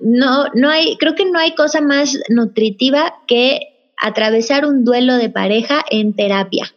no, 0.02 0.48
no 0.54 0.70
hay, 0.70 0.98
creo 0.98 1.16
que 1.16 1.26
no 1.26 1.40
hay 1.40 1.56
cosa 1.56 1.82
más 1.82 2.18
nutritiva 2.30 3.14
que 3.28 3.60
atravesar 4.02 4.66
un 4.66 4.84
duelo 4.84 5.18
de 5.18 5.30
pareja 5.30 5.84
en 5.90 6.16
terapia. 6.16 6.74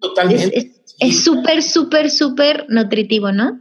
Totalmente. 0.00 0.72
Es 0.98 1.22
súper, 1.22 1.62
súper, 1.62 2.10
súper 2.10 2.66
nutritivo, 2.68 3.32
¿no? 3.32 3.60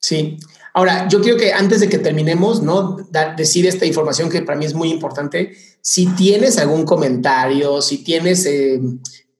Sí. 0.00 0.38
Ahora, 0.72 1.08
yo 1.08 1.20
quiero 1.20 1.36
que 1.36 1.52
antes 1.52 1.80
de 1.80 1.88
que 1.88 1.98
terminemos, 1.98 2.62
¿no? 2.62 2.96
decir 3.36 3.66
esta 3.66 3.86
información 3.86 4.30
que 4.30 4.42
para 4.42 4.58
mí 4.58 4.64
es 4.64 4.74
muy 4.74 4.90
importante. 4.90 5.52
Si 5.80 6.06
tienes 6.14 6.58
algún 6.58 6.84
comentario, 6.84 7.82
si 7.82 8.04
tienes 8.04 8.46
eh, 8.46 8.80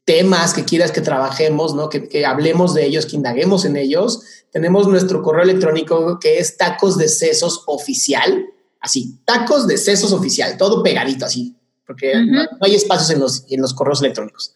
temas 0.04 0.54
que 0.54 0.64
quieras 0.64 0.92
que 0.92 1.00
trabajemos, 1.00 1.74
¿no? 1.74 1.88
Que, 1.88 2.24
hablemos 2.24 2.74
de 2.74 2.86
ellos, 2.86 3.06
que 3.06 3.16
indaguemos 3.16 3.64
en 3.64 3.76
ellos, 3.76 4.22
tenemos 4.50 4.88
nuestro 4.88 5.22
correo 5.22 5.44
electrónico 5.44 6.18
que 6.18 6.38
es 6.38 6.56
tacos 6.56 6.98
de 6.98 7.08
sesos 7.08 7.62
oficial, 7.66 8.46
así, 8.80 9.18
tacos 9.24 9.66
de 9.66 9.78
sesos 9.78 10.12
oficial, 10.12 10.56
todo 10.56 10.82
pegadito 10.82 11.24
así, 11.24 11.54
porque 11.86 12.14
no, 12.14 12.42
hay 12.60 12.74
espacios 12.74 13.10
en 13.10 13.20
los, 13.20 13.44
en 13.48 13.60
los 13.60 13.74
correos 13.74 14.00
electrónicos. 14.00 14.52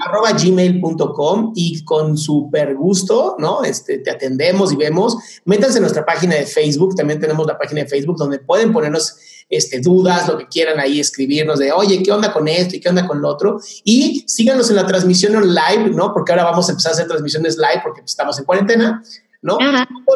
arroba 0.00 0.32
gmail.com 0.32 1.52
y 1.54 1.84
con 1.84 2.16
súper 2.16 2.74
gusto, 2.74 3.36
¿no? 3.38 3.62
Este, 3.62 3.98
te 3.98 4.10
atendemos 4.10 4.72
y 4.72 4.76
vemos. 4.76 5.16
Métanse 5.44 5.78
en 5.78 5.82
nuestra 5.82 6.04
página 6.04 6.34
de 6.36 6.46
Facebook, 6.46 6.96
también 6.96 7.20
tenemos 7.20 7.46
la 7.46 7.58
página 7.58 7.82
de 7.82 7.88
Facebook 7.88 8.16
donde 8.16 8.38
pueden 8.38 8.72
ponernos 8.72 9.16
este, 9.48 9.80
dudas, 9.80 10.28
lo 10.28 10.38
que 10.38 10.48
quieran 10.48 10.80
ahí 10.80 11.00
escribirnos 11.00 11.58
de, 11.58 11.72
oye, 11.72 12.02
¿qué 12.02 12.10
onda 12.12 12.32
con 12.32 12.48
esto 12.48 12.76
y 12.76 12.80
qué 12.80 12.88
onda 12.88 13.06
con 13.06 13.20
lo 13.20 13.28
otro? 13.28 13.60
Y 13.84 14.24
síganos 14.26 14.70
en 14.70 14.76
la 14.76 14.86
transmisión 14.86 15.34
en 15.34 15.54
live, 15.54 15.90
¿no? 15.94 16.12
Porque 16.12 16.32
ahora 16.32 16.44
vamos 16.44 16.68
a 16.68 16.72
empezar 16.72 16.92
a 16.92 16.94
hacer 16.94 17.08
transmisiones 17.08 17.56
live 17.56 17.80
porque 17.82 18.02
estamos 18.04 18.38
en 18.38 18.44
cuarentena, 18.44 19.02
¿no? 19.42 19.58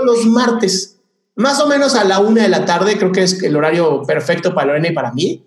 Los 0.04 0.26
martes, 0.26 0.96
más 1.34 1.60
o 1.60 1.66
menos 1.66 1.94
a 1.94 2.04
la 2.04 2.18
una 2.20 2.42
de 2.42 2.48
la 2.48 2.64
tarde, 2.64 2.98
creo 2.98 3.12
que 3.12 3.22
es 3.22 3.42
el 3.42 3.54
horario 3.56 4.02
perfecto 4.04 4.54
para 4.54 4.68
Lorena 4.68 4.88
y 4.88 4.92
para 4.92 5.12
mí. 5.12 5.44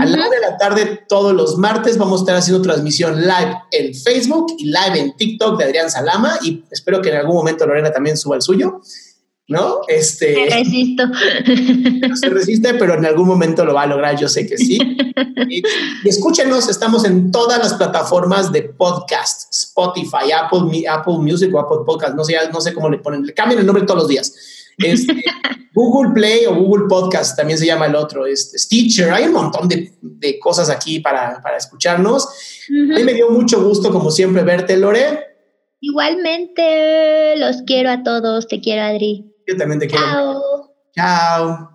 A 0.00 0.06
la 0.06 0.26
de 0.30 0.40
la 0.40 0.56
tarde, 0.56 1.04
todos 1.06 1.34
los 1.34 1.58
martes, 1.58 1.98
vamos 1.98 2.20
a 2.20 2.22
estar 2.22 2.36
haciendo 2.36 2.62
transmisión 2.62 3.20
live 3.20 3.58
en 3.72 3.94
Facebook 3.94 4.54
y 4.58 4.64
live 4.64 4.98
en 4.98 5.14
TikTok 5.16 5.58
de 5.58 5.64
Adrián 5.64 5.90
Salama. 5.90 6.38
Y 6.42 6.64
espero 6.70 7.02
que 7.02 7.10
en 7.10 7.16
algún 7.16 7.36
momento 7.36 7.66
Lorena 7.66 7.92
también 7.92 8.16
suba 8.16 8.36
el 8.36 8.42
suyo. 8.42 8.80
¿No? 9.52 9.80
Este. 9.86 10.34
Me 10.34 10.46
resisto. 10.56 11.06
No 11.06 12.16
se 12.16 12.28
resiste, 12.30 12.74
pero 12.74 12.94
en 12.94 13.04
algún 13.04 13.28
momento 13.28 13.64
lo 13.64 13.74
va 13.74 13.82
a 13.82 13.86
lograr, 13.86 14.18
yo 14.18 14.28
sé 14.28 14.46
que 14.46 14.56
sí. 14.56 14.78
y, 15.48 15.62
escúchenos, 16.08 16.68
estamos 16.70 17.04
en 17.04 17.30
todas 17.30 17.58
las 17.58 17.74
plataformas 17.74 18.50
de 18.50 18.62
podcast: 18.62 19.52
Spotify, 19.52 20.32
Apple, 20.34 20.88
Apple 20.88 21.18
Music 21.18 21.54
o 21.54 21.60
Apple 21.60 21.84
Podcast. 21.84 22.14
No 22.14 22.24
sé, 22.24 22.34
no 22.50 22.60
sé 22.60 22.72
cómo 22.72 22.88
le 22.88 22.98
ponen, 22.98 23.26
le 23.26 23.34
cambian 23.34 23.60
el 23.60 23.66
nombre 23.66 23.84
todos 23.84 24.00
los 24.00 24.08
días. 24.08 24.34
Este, 24.78 25.22
Google 25.74 26.12
Play 26.14 26.46
o 26.46 26.54
Google 26.54 26.86
Podcast 26.88 27.36
también 27.36 27.58
se 27.58 27.66
llama 27.66 27.86
el 27.86 27.94
otro, 27.94 28.26
este, 28.26 28.58
Stitcher, 28.58 29.10
hay 29.10 29.24
un 29.24 29.32
montón 29.32 29.68
de, 29.68 29.92
de 30.00 30.38
cosas 30.38 30.70
aquí 30.70 31.00
para, 31.00 31.40
para 31.42 31.56
escucharnos. 31.56 32.26
A 32.68 32.94
mí 32.96 33.04
me 33.04 33.14
dio 33.14 33.30
mucho 33.30 33.62
gusto, 33.62 33.90
como 33.90 34.10
siempre, 34.10 34.42
verte, 34.42 34.76
Lore. 34.76 35.32
Igualmente, 35.80 37.36
los 37.38 37.62
quiero 37.66 37.90
a 37.90 38.02
todos, 38.04 38.46
te 38.46 38.60
quiero, 38.60 38.82
Adri. 38.82 39.31
Yo 39.46 39.56
también 39.56 39.80
te 39.80 39.86
quiero. 39.86 40.04
Chao. 40.04 40.74
Chao. 40.94 41.72